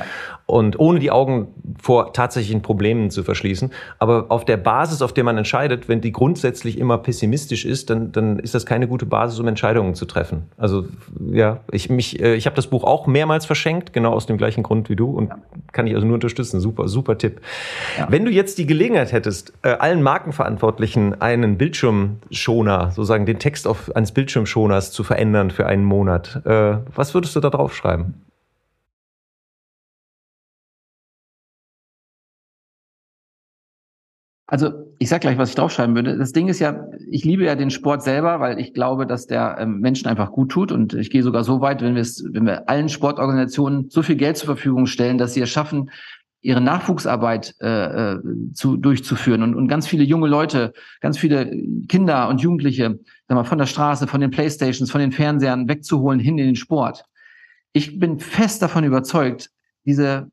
[0.46, 1.48] und ohne die Augen
[1.82, 3.72] vor tatsächlichen Problemen zu verschließen.
[4.00, 8.03] Aber auf der Basis, auf der man entscheidet, wenn die grundsätzlich immer pessimistisch ist, dann
[8.12, 10.44] dann ist das keine gute Basis, um Entscheidungen zu treffen.
[10.58, 10.86] Also
[11.32, 14.64] ja, ich mich, äh, ich habe das Buch auch mehrmals verschenkt, genau aus dem gleichen
[14.64, 15.38] Grund wie du und ja.
[15.72, 16.60] kann ich also nur unterstützen.
[16.60, 17.42] Super, super Tipp.
[17.98, 18.08] Ja.
[18.10, 23.96] Wenn du jetzt die Gelegenheit hättest, äh, allen Markenverantwortlichen einen Bildschirmschoner, sozusagen den Text auf,
[23.96, 28.16] eines Bildschirmschoners zu verändern für einen Monat, äh, was würdest du da drauf schreiben?
[34.48, 36.18] Also ich sag gleich, was ich draufschreiben würde.
[36.18, 39.58] Das Ding ist ja, ich liebe ja den Sport selber, weil ich glaube, dass der
[39.60, 40.72] ähm, Menschen einfach gut tut.
[40.72, 44.16] Und ich gehe sogar so weit, wenn wir es, wenn wir allen Sportorganisationen so viel
[44.16, 45.90] Geld zur Verfügung stellen, dass sie es schaffen,
[46.42, 48.20] ihre Nachwuchsarbeit äh, äh,
[48.54, 51.50] zu, durchzuführen und, und ganz viele junge Leute, ganz viele
[51.88, 56.20] Kinder und Jugendliche, sag mal, von der Straße, von den Playstations, von den Fernsehern wegzuholen
[56.20, 57.06] hin in den Sport.
[57.72, 59.50] Ich bin fest davon überzeugt,
[59.86, 60.30] diese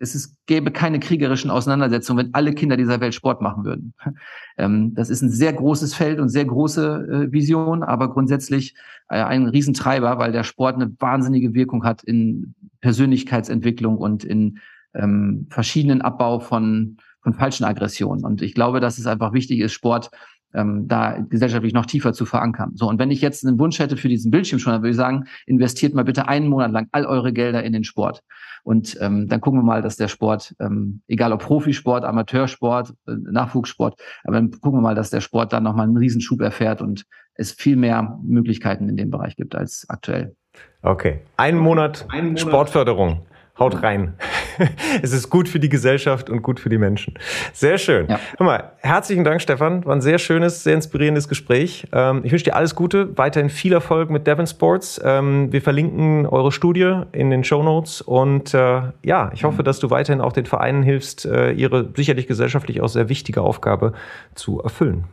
[0.00, 3.94] es ist, gäbe keine kriegerischen Auseinandersetzungen, wenn alle Kinder dieser Welt Sport machen würden.
[4.60, 8.74] Ähm, das ist ein sehr großes Feld und sehr große äh, Vision, aber grundsätzlich
[9.08, 14.58] äh, ein Riesentreiber, weil der Sport eine wahnsinnige Wirkung hat in Persönlichkeitsentwicklung und in
[14.94, 18.24] ähm, verschiedenen Abbau von, von falschen Aggressionen.
[18.24, 20.10] Und ich glaube, dass es einfach wichtig ist, Sport
[20.54, 22.72] ähm, da gesellschaftlich noch tiefer zu verankern.
[22.74, 24.96] So, und wenn ich jetzt einen Wunsch hätte für diesen Bildschirm schon, dann würde ich
[24.96, 28.22] sagen, investiert mal bitte einen Monat lang all eure Gelder in den Sport.
[28.62, 33.12] Und ähm, dann gucken wir mal, dass der Sport, ähm, egal ob Profisport, Amateursport, äh,
[33.12, 37.04] Nachwuchssport, aber dann gucken wir mal, dass der Sport dann nochmal einen Riesenschub erfährt und
[37.34, 40.34] es viel mehr Möglichkeiten in dem Bereich gibt als aktuell.
[40.82, 41.20] Okay.
[41.36, 43.26] Ein Monat, Ein Monat Sportförderung.
[43.58, 44.14] Haut rein.
[45.02, 47.14] es ist gut für die Gesellschaft und gut für die Menschen.
[47.52, 48.08] Sehr schön.
[48.08, 48.20] Ja.
[48.36, 49.84] Hör mal, herzlichen Dank, Stefan.
[49.84, 51.86] War ein sehr schönes, sehr inspirierendes Gespräch.
[51.92, 55.00] Ähm, ich wünsche dir alles Gute, weiterhin viel Erfolg mit Devon Sports.
[55.04, 59.78] Ähm, wir verlinken eure Studie in den Show Notes und äh, ja, ich hoffe, dass
[59.78, 63.92] du weiterhin auch den Vereinen hilfst, äh, ihre sicherlich gesellschaftlich auch sehr wichtige Aufgabe
[64.34, 65.04] zu erfüllen.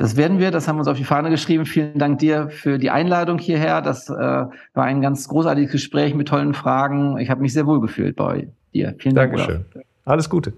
[0.00, 1.66] Das werden wir, das haben wir uns auf die Fahne geschrieben.
[1.66, 3.82] Vielen Dank dir für die Einladung hierher.
[3.82, 7.18] Das äh, war ein ganz großartiges Gespräch mit tollen Fragen.
[7.18, 8.94] Ich habe mich sehr wohl gefühlt bei dir.
[8.98, 9.36] Vielen Dank.
[9.36, 9.66] Dankeschön.
[9.74, 9.86] Olaf.
[10.06, 10.54] Alles Gute.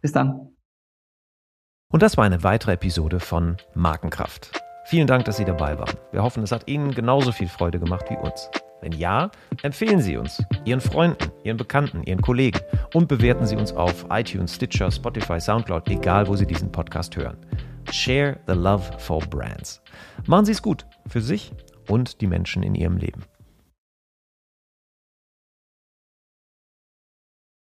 [0.00, 0.48] Bis dann.
[1.92, 4.58] Und das war eine weitere Episode von Markenkraft.
[4.86, 5.98] Vielen Dank, dass Sie dabei waren.
[6.10, 8.48] Wir hoffen, es hat Ihnen genauso viel Freude gemacht wie uns.
[8.80, 12.60] Wenn ja, empfehlen Sie uns, Ihren Freunden, Ihren Bekannten, Ihren Kollegen
[12.94, 17.36] und bewerten Sie uns auf iTunes, Stitcher, Spotify, Soundcloud, egal wo Sie diesen Podcast hören.
[17.90, 19.80] Share the love for brands.
[20.26, 21.52] Machen Sie es gut für sich
[21.88, 23.24] und die Menschen in Ihrem Leben.